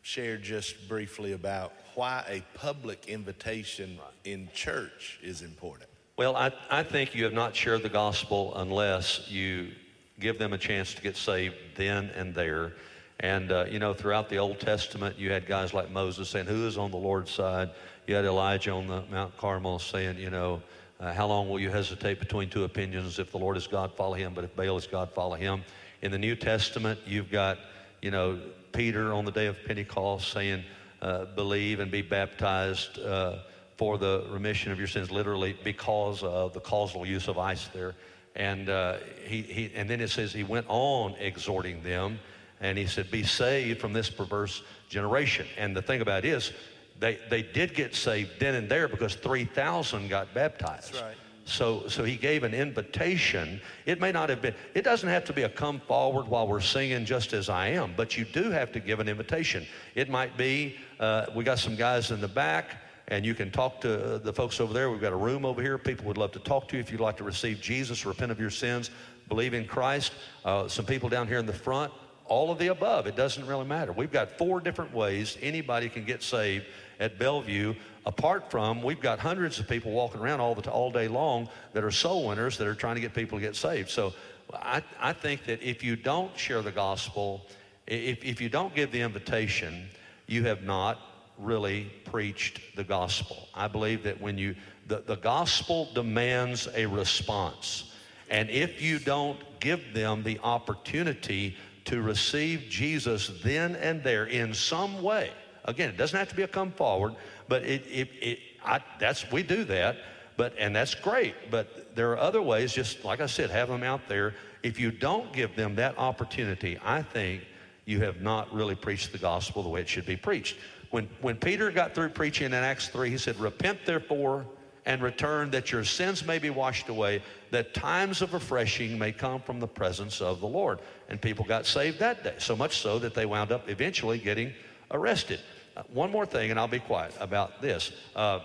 share 0.02 0.38
just 0.38 0.88
briefly 0.88 1.32
about 1.34 1.74
why 1.96 2.24
a 2.28 2.58
public 2.58 3.08
invitation 3.08 4.00
in 4.26 4.50
church 4.54 5.20
is 5.24 5.42
important. 5.42 5.90
Well, 6.18 6.36
I, 6.36 6.52
I 6.70 6.84
think 6.84 7.16
you 7.16 7.24
have 7.24 7.34
not 7.34 7.56
shared 7.56 7.84
the 7.84 7.90
gospel 7.90 8.54
unless 8.58 9.30
you 9.30 9.72
give 10.20 10.38
them 10.38 10.54
a 10.54 10.58
chance 10.58 10.94
to 10.94 11.02
get 11.02 11.16
saved 11.16 11.56
then 11.76 12.12
and 12.16 12.34
there. 12.36 12.74
And, 13.22 13.52
uh, 13.52 13.66
you 13.70 13.80
know, 13.80 13.94
throughout 13.94 14.30
the 14.30 14.38
Old 14.38 14.60
Testament, 14.60 15.18
you 15.18 15.32
had 15.32 15.46
guys 15.46 15.74
like 15.74 15.92
Moses 15.92 16.30
saying, 16.30 16.46
Who 16.46 16.68
is 16.68 16.78
on 16.78 16.92
the 16.92 16.98
Lord's 16.98 17.32
side? 17.32 17.72
You 18.08 18.16
had 18.16 18.26
Elijah 18.26 18.72
on 18.72 18.88
the 18.88 19.04
Mount 19.12 19.36
Carmel 19.38 19.80
saying, 19.80 20.18
You 20.18 20.30
know, 20.30 20.62
uh, 21.00 21.14
how 21.14 21.28
long 21.28 21.50
will 21.50 21.60
you 21.60 21.70
hesitate 21.70 22.20
between 22.20 22.50
two 22.50 22.64
opinions? 22.64 23.20
If 23.20 23.32
the 23.32 23.38
Lord 23.38 23.58
is 23.58 23.68
God, 23.68 23.94
follow 23.96 24.16
him, 24.16 24.34
but 24.34 24.44
if 24.44 24.56
Baal 24.56 24.78
is 24.78 24.88
God, 24.88 25.12
follow 25.12 25.36
him. 25.36 25.64
In 26.02 26.12
the 26.12 26.18
New 26.18 26.36
Testament, 26.36 27.00
you've 27.06 27.30
got, 27.30 27.58
you 28.02 28.12
know, 28.12 28.40
Peter 28.72 29.14
on 29.14 29.26
the 29.26 29.32
day 29.32 29.48
of 29.48 29.58
Pentecost 29.66 30.32
saying, 30.32 30.64
uh, 31.02 31.26
Believe 31.36 31.82
and 31.82 31.92
be 31.92 32.02
baptized 32.02 33.00
uh, 33.00 33.40
for 33.76 33.98
the 33.98 34.26
remission 34.30 34.72
of 34.72 34.78
your 34.78 34.88
sins, 34.88 35.12
literally 35.12 35.58
because 35.64 36.24
of 36.24 36.54
the 36.54 36.60
causal 36.60 37.06
use 37.06 37.28
of 37.28 37.38
eis 37.38 37.70
there. 37.74 37.96
And, 38.36 38.70
uh, 38.70 38.98
he, 39.26 39.42
he, 39.42 39.72
and 39.76 39.90
then 39.90 40.02
it 40.02 40.10
says 40.10 40.32
he 40.32 40.44
went 40.44 40.66
on 40.70 41.16
exhorting 41.20 41.84
them, 41.84 42.20
and 42.62 42.78
he 42.78 42.86
said, 42.86 43.12
Be 43.12 43.24
saved 43.24 43.82
from 43.82 43.94
this 43.94 44.10
perverse 44.10 44.62
generation. 44.88 45.48
And 45.58 45.76
the 45.76 45.82
thing 45.82 46.02
about 46.02 46.26
it 46.26 46.30
is, 46.30 46.52
they, 47.00 47.18
they 47.30 47.42
did 47.42 47.74
get 47.74 47.96
saved 47.96 48.32
then 48.40 48.56
and 48.56 48.70
there 48.70 48.88
because 48.88 49.16
3,000 49.16 50.10
got 50.10 50.34
baptized. 50.34 50.94
That's 50.94 51.02
right. 51.02 51.16
So, 51.50 51.88
so 51.88 52.04
he 52.04 52.16
gave 52.16 52.44
an 52.44 52.54
invitation. 52.54 53.60
It 53.86 54.00
may 54.00 54.12
not 54.12 54.30
have 54.30 54.42
been, 54.42 54.54
it 54.76 54.84
doesn't 54.84 55.10
have 55.10 55.26
to 55.26 55.34
be 55.34 55.44
a 55.44 55.50
come 55.50 55.80
forward 55.80 56.28
while 56.28 56.48
we're 56.48 56.62
singing 56.62 57.06
just 57.06 57.34
as 57.34 57.50
I 57.50 57.70
am, 57.70 57.94
but 57.98 58.18
you 58.18 58.24
do 58.24 58.52
have 58.52 58.72
to 58.74 58.80
give 58.80 59.00
an 59.00 59.10
invitation. 59.10 59.66
It 59.96 60.10
might 60.10 60.38
be, 60.38 60.76
uh, 61.00 61.26
we 61.36 61.44
got 61.44 61.58
some 61.58 61.76
guys 61.76 62.12
in 62.12 62.22
the 62.22 62.28
back, 62.28 62.78
and 63.10 63.26
you 63.26 63.34
can 63.34 63.52
talk 63.52 63.82
to 63.82 64.20
the 64.20 64.32
folks 64.32 64.60
over 64.62 64.72
there. 64.72 64.90
We've 64.90 65.02
got 65.02 65.14
a 65.14 65.18
room 65.18 65.44
over 65.44 65.62
here. 65.62 65.78
People 65.78 66.06
would 66.06 66.18
love 66.18 66.32
to 66.34 66.40
talk 66.40 66.68
to 66.70 66.78
you 66.78 66.80
if 66.80 66.92
you'd 66.92 67.02
like 67.02 67.18
to 67.18 67.24
receive 67.24 67.60
Jesus, 67.60 68.06
repent 68.06 68.32
of 68.32 68.40
your 68.40 68.52
sins, 68.52 68.92
believe 69.28 69.54
in 69.54 69.66
Christ. 69.66 70.14
Uh, 70.46 70.68
some 70.68 70.86
people 70.86 71.10
down 71.10 71.28
here 71.28 71.40
in 71.40 71.48
the 71.48 71.54
front, 71.54 71.92
all 72.26 72.52
of 72.52 72.60
the 72.60 72.68
above. 72.68 73.08
It 73.08 73.16
doesn't 73.16 73.46
really 73.48 73.66
matter. 73.66 73.92
We've 73.92 74.12
got 74.12 74.38
four 74.38 74.62
different 74.62 74.94
ways 74.94 75.38
anybody 75.42 75.90
can 75.90 76.06
get 76.06 76.22
saved 76.22 76.66
at 77.00 77.18
Bellevue. 77.18 77.74
Apart 78.06 78.52
from, 78.52 78.84
we've 78.84 79.02
got 79.02 79.18
hundreds 79.18 79.60
of 79.60 79.68
people 79.68 79.92
walking 79.92 80.22
around 80.22 80.40
all, 80.40 80.54
the, 80.54 80.70
all 80.70 80.92
day 80.92 81.08
long 81.08 81.50
that 81.74 81.84
are 81.84 81.92
soul 81.92 82.28
winners 82.28 82.58
that 82.60 82.68
are 82.68 82.76
trying 82.76 82.96
to 82.96 83.02
get 83.02 83.16
people 83.16 83.40
to 83.40 83.42
get 83.42 83.56
saved. 83.56 83.90
So 83.90 84.14
I, 84.54 84.84
I 85.00 85.14
think 85.14 85.46
that 85.46 85.64
if 85.64 85.84
you 85.84 85.96
don't 85.96 86.36
share 86.38 86.62
the 86.62 86.72
gospel, 86.72 87.48
if, 87.88 88.24
if 88.24 88.40
you 88.40 88.50
don't 88.50 88.74
give 88.76 88.92
the 88.92 89.02
invitation, 89.02 89.90
you 90.28 90.44
have 90.44 90.64
not 90.64 91.00
really 91.40 91.92
preached 92.06 92.60
the 92.76 92.84
gospel. 92.84 93.48
I 93.54 93.68
believe 93.68 94.04
that 94.04 94.20
when 94.20 94.38
you, 94.38 94.56
the, 94.88 95.04
the 95.06 95.16
gospel 95.16 95.90
demands 95.94 96.68
a 96.76 96.86
response. 96.86 97.94
And 98.30 98.50
if 98.50 98.82
you 98.82 99.00
don't 99.00 99.40
give 99.60 99.94
them 99.94 100.24
the 100.24 100.40
opportunity 100.44 101.56
to 101.86 102.02
receive 102.02 102.66
Jesus 102.70 103.32
then 103.44 103.76
and 103.78 104.04
there 104.04 104.26
in 104.26 104.54
some 104.54 105.02
way, 105.02 105.32
again, 105.66 105.90
it 105.90 105.98
doesn't 105.98 106.18
have 106.18 106.30
to 106.30 106.36
be 106.36 106.44
a 106.44 106.48
come 106.48 106.72
forward, 106.72 107.16
but 107.48 107.64
it, 107.64 107.84
it, 107.88 108.10
it 108.22 108.40
I, 108.64 108.82
that's, 109.00 109.32
we 109.32 109.42
do 109.42 109.64
that, 109.66 109.98
but, 110.38 110.54
and 110.60 110.76
that's 110.76 110.94
great. 110.94 111.34
But 111.50 111.96
there 111.96 112.12
are 112.12 112.18
other 112.18 112.42
ways, 112.42 112.74
just 112.74 113.04
like 113.04 113.22
I 113.22 113.26
said, 113.26 113.50
have 113.50 113.70
them 113.70 113.84
out 113.84 114.08
there. 114.08 114.36
If 114.62 114.80
you 114.80 114.92
don't 114.92 115.32
give 115.34 115.56
them 115.56 115.76
that 115.76 115.98
opportunity, 115.98 116.78
I 116.84 117.02
think 117.02 117.44
you 117.86 118.02
have 118.02 118.22
not 118.22 118.54
really 118.54 118.76
preached 118.76 119.12
the 119.12 119.18
gospel 119.18 119.64
the 119.64 119.70
way 119.70 119.82
it 119.82 119.90
should 119.90 120.06
be 120.06 120.18
preached. 120.18 120.58
When, 120.92 121.08
when 121.22 121.36
Peter 121.36 121.72
got 121.72 121.94
through 121.94 122.10
preaching 122.10 122.48
in 122.48 122.54
Acts 122.54 122.88
3, 122.90 123.10
he 123.10 123.18
said, 123.18 123.40
Repent 123.40 123.80
therefore 123.86 124.46
and 124.86 125.02
return 125.04 125.52
that 125.52 125.72
your 125.72 125.84
sins 125.84 126.26
may 126.26 126.40
be 126.40 126.50
washed 126.50 126.90
away, 126.90 127.22
that 127.52 127.74
times 127.74 128.22
of 128.22 128.34
refreshing 128.34 128.98
may 128.98 129.12
come 129.12 129.40
from 129.42 129.60
the 129.60 129.68
presence 129.68 130.20
of 130.20 130.40
the 130.40 130.48
Lord. 130.48 130.80
And 131.10 131.22
people 131.22 131.46
got 131.46 131.66
saved 131.66 132.00
that 132.00 132.24
day, 132.24 132.36
so 132.40 132.56
much 132.56 132.78
so 132.78 132.98
that 133.00 133.14
they 133.14 133.26
wound 133.26 133.52
up 133.52 133.70
eventually 133.70 134.18
getting 134.18 134.52
arrested. 134.90 135.40
Uh, 135.78 135.84
one 135.94 136.12
more 136.12 136.26
thing, 136.26 136.50
and 136.50 136.60
I'll 136.60 136.68
be 136.68 136.80
quiet 136.80 137.14
about 137.20 137.62
this. 137.62 137.92
Uh, 138.16 138.40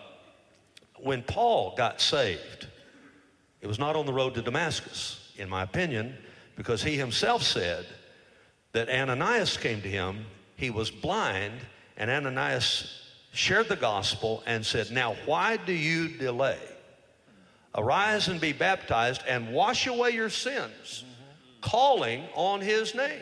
when 0.99 1.23
Paul 1.23 1.75
got 1.77 2.01
saved, 2.01 2.67
it 3.61 3.67
was 3.67 3.79
not 3.79 3.97
on 3.97 4.05
the 4.05 4.13
road 4.13 4.35
to 4.35 4.43
Damascus, 4.43 5.33
in 5.37 5.49
my 5.49 5.63
opinion, 5.63 6.15
because 6.57 6.83
he 6.83 6.97
himself 6.97 7.43
said 7.43 7.87
that 8.73 8.89
Ananias 8.91 9.57
came 9.57 9.81
to 9.81 9.89
him, 9.89 10.27
he 10.57 10.71
was 10.71 10.91
blind, 10.91 11.55
and 11.97 12.11
Ananias 12.11 13.03
shared 13.33 13.69
the 13.69 13.77
gospel 13.77 14.43
and 14.47 14.65
said, 14.65 14.91
Now, 14.91 15.17
why 15.27 15.57
do 15.57 15.73
you 15.73 16.09
delay? 16.09 16.59
Arise 17.75 18.29
and 18.29 18.41
be 18.41 18.53
baptized 18.53 19.23
and 19.27 19.53
wash 19.53 19.87
away 19.87 20.11
your 20.11 20.31
sins, 20.31 21.05
calling 21.61 22.25
on 22.35 22.61
his 22.61 22.95
name. 22.95 23.21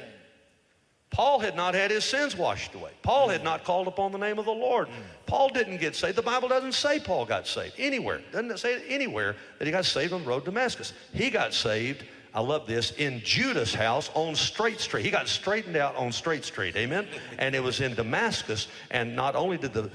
Paul 1.12 1.40
had 1.40 1.56
not 1.56 1.74
had 1.74 1.90
his 1.90 2.04
sins 2.04 2.34
washed 2.34 2.74
away. 2.74 2.92
Paul 3.02 3.28
had 3.28 3.44
not 3.44 3.64
called 3.64 3.86
upon 3.86 4.12
the 4.12 4.18
name 4.18 4.38
of 4.38 4.46
the 4.46 4.50
Lord. 4.50 4.88
Paul 5.26 5.50
didn't 5.50 5.76
get 5.76 5.94
saved. 5.94 6.16
The 6.16 6.22
Bible 6.22 6.48
doesn't 6.48 6.72
say 6.72 6.98
Paul 6.98 7.26
got 7.26 7.46
saved 7.46 7.74
anywhere. 7.78 8.22
Doesn't 8.32 8.58
say 8.58 8.82
anywhere 8.88 9.36
that 9.58 9.66
he 9.66 9.70
got 9.72 9.84
saved 9.84 10.14
on 10.14 10.22
the 10.22 10.28
road 10.28 10.40
to 10.40 10.46
Damascus. 10.46 10.94
He 11.12 11.28
got 11.28 11.52
saved 11.52 12.04
I 12.34 12.40
love 12.40 12.66
this, 12.66 12.92
in 12.92 13.20
Judas' 13.20 13.74
house 13.74 14.10
on 14.14 14.34
Straight 14.34 14.80
Street. 14.80 15.04
He 15.04 15.10
got 15.10 15.28
straightened 15.28 15.76
out 15.76 15.94
on 15.96 16.10
Straight 16.12 16.44
Street, 16.44 16.74
amen? 16.76 17.06
And 17.38 17.54
it 17.54 17.62
was 17.62 17.82
in 17.82 17.94
Damascus, 17.94 18.68
and 18.90 19.14
not 19.14 19.36
only 19.36 19.58
did 19.58 19.74
the, 19.74 19.90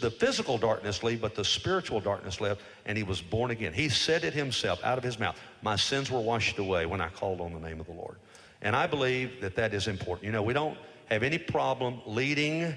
the 0.00 0.10
physical 0.10 0.58
darkness 0.58 1.04
leave, 1.04 1.20
but 1.20 1.36
the 1.36 1.44
spiritual 1.44 2.00
darkness 2.00 2.40
left, 2.40 2.60
and 2.86 2.98
he 2.98 3.04
was 3.04 3.22
born 3.22 3.52
again. 3.52 3.72
He 3.72 3.88
said 3.88 4.24
it 4.24 4.34
himself 4.34 4.82
out 4.82 4.98
of 4.98 5.04
his 5.04 5.20
mouth 5.20 5.38
My 5.62 5.76
sins 5.76 6.10
were 6.10 6.20
washed 6.20 6.58
away 6.58 6.86
when 6.86 7.00
I 7.00 7.08
called 7.08 7.40
on 7.40 7.52
the 7.52 7.60
name 7.60 7.78
of 7.78 7.86
the 7.86 7.92
Lord. 7.92 8.16
And 8.62 8.74
I 8.74 8.88
believe 8.88 9.40
that 9.40 9.54
that 9.54 9.72
is 9.72 9.86
important. 9.86 10.26
You 10.26 10.32
know, 10.32 10.42
we 10.42 10.54
don't 10.54 10.76
have 11.08 11.22
any 11.22 11.38
problem 11.38 12.00
leading 12.04 12.64
uh, 12.64 12.74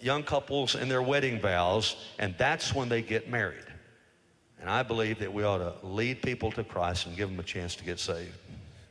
young 0.00 0.22
couples 0.22 0.76
in 0.76 0.88
their 0.88 1.02
wedding 1.02 1.40
vows, 1.40 1.96
and 2.20 2.36
that's 2.38 2.72
when 2.72 2.88
they 2.88 3.02
get 3.02 3.28
married. 3.28 3.64
And 4.60 4.70
I 4.70 4.82
believe 4.82 5.18
that 5.18 5.32
we 5.32 5.42
ought 5.42 5.58
to 5.58 5.86
lead 5.86 6.22
people 6.22 6.50
to 6.52 6.64
Christ 6.64 7.06
and 7.06 7.16
give 7.16 7.28
them 7.28 7.38
a 7.38 7.42
chance 7.42 7.74
to 7.76 7.84
get 7.84 7.98
saved. 7.98 8.32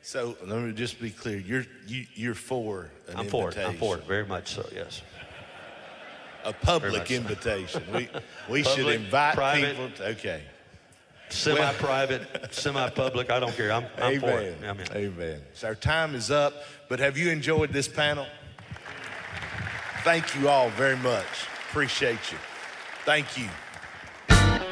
So 0.04 0.36
let 0.46 0.60
me 0.60 0.74
just 0.74 1.00
be 1.00 1.10
clear. 1.10 1.38
You're 1.38 1.66
you, 1.88 2.06
you're 2.14 2.36
for 2.36 2.90
an 3.08 3.20
I'm 3.20 3.28
for 3.28 3.50
it. 3.50 3.58
I'm 3.58 3.78
for 3.78 3.98
it. 3.98 4.06
Very 4.06 4.26
much 4.26 4.54
so. 4.54 4.68
Yes. 4.76 5.02
A 6.44 6.52
public 6.52 7.10
invitation. 7.10 7.82
So. 7.86 7.98
We 7.98 8.10
we 8.50 8.64
should 8.64 8.88
invite 8.88 9.36
private, 9.36 9.78
people. 9.78 9.90
To, 9.98 10.08
okay. 10.10 10.44
Semi-private, 11.30 12.22
semi-public. 12.54 13.32
I 13.32 13.40
don't 13.40 13.56
care. 13.56 13.72
I'm, 13.72 13.86
I'm 13.98 14.20
for 14.20 14.40
it. 14.40 14.58
Amen. 14.62 14.88
Amen. 14.94 15.42
So 15.54 15.68
our 15.68 15.76
time 15.76 16.14
is 16.16 16.30
up. 16.30 16.54
But 16.90 17.00
have 17.00 17.18
you 17.18 17.32
enjoyed 17.32 17.72
this 17.72 17.88
panel? 17.88 18.28
Thank 20.04 20.36
you 20.36 20.50
all 20.50 20.70
very 20.72 20.98
much. 20.98 21.26
Appreciate 21.70 22.32
you. 22.32 22.38
Thank 23.06 23.38
you. 23.38 23.48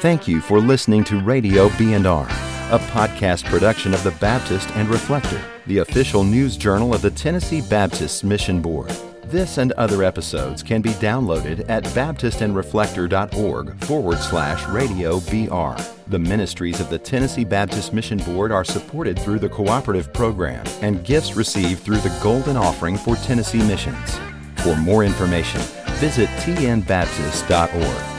Thank 0.02 0.28
you 0.28 0.42
for 0.42 0.60
listening 0.60 1.04
to 1.06 1.20
Radio 1.22 1.70
B&R 1.78 2.51
a 2.72 2.80
podcast 2.80 3.44
production 3.46 3.94
of 3.94 4.02
the 4.02 4.12
Baptist 4.12 4.70
and 4.72 4.88
Reflector, 4.88 5.42
the 5.68 5.80
official 5.80 6.24
news 6.24 6.56
journal 6.56 6.94
of 6.94 7.02
the 7.02 7.12
Tennessee 7.12 7.60
Baptist 7.60 8.24
Mission 8.24 8.62
Board. 8.62 8.90
This 9.26 9.58
and 9.58 9.74
other 9.74 10.04
episodes 10.04 10.64
can 10.64 10.82
be 10.82 10.92
downloaded 10.92 11.70
at 11.70 11.84
baptistandreflector.org 11.86 13.84
forward 13.84 14.20
slash 14.20 14.66
radio 14.68 15.20
BR. 15.20 15.82
The 16.08 16.20
ministries 16.20 16.80
of 16.80 16.90
the 16.90 16.98
Tennessee 16.98 17.44
Baptist 17.44 17.94
Mission 17.94 18.20
Board 18.20 18.54
are 18.54 18.64
supported 18.64 19.20
through 19.20 19.40
the 19.40 19.50
cooperative 19.50 20.14
program 20.14 20.66
and 20.82 21.04
gifts 21.04 21.36
received 21.36 21.84
through 21.84 21.98
the 21.98 22.20
Golden 22.24 22.56
Offering 22.56 22.98
for 22.98 23.18
Tennessee 23.18 23.64
Missions. 23.68 24.18
For 24.64 24.78
more 24.78 25.04
information, 25.04 25.60
visit 26.00 26.30
tnbaptist.org. 26.40 28.11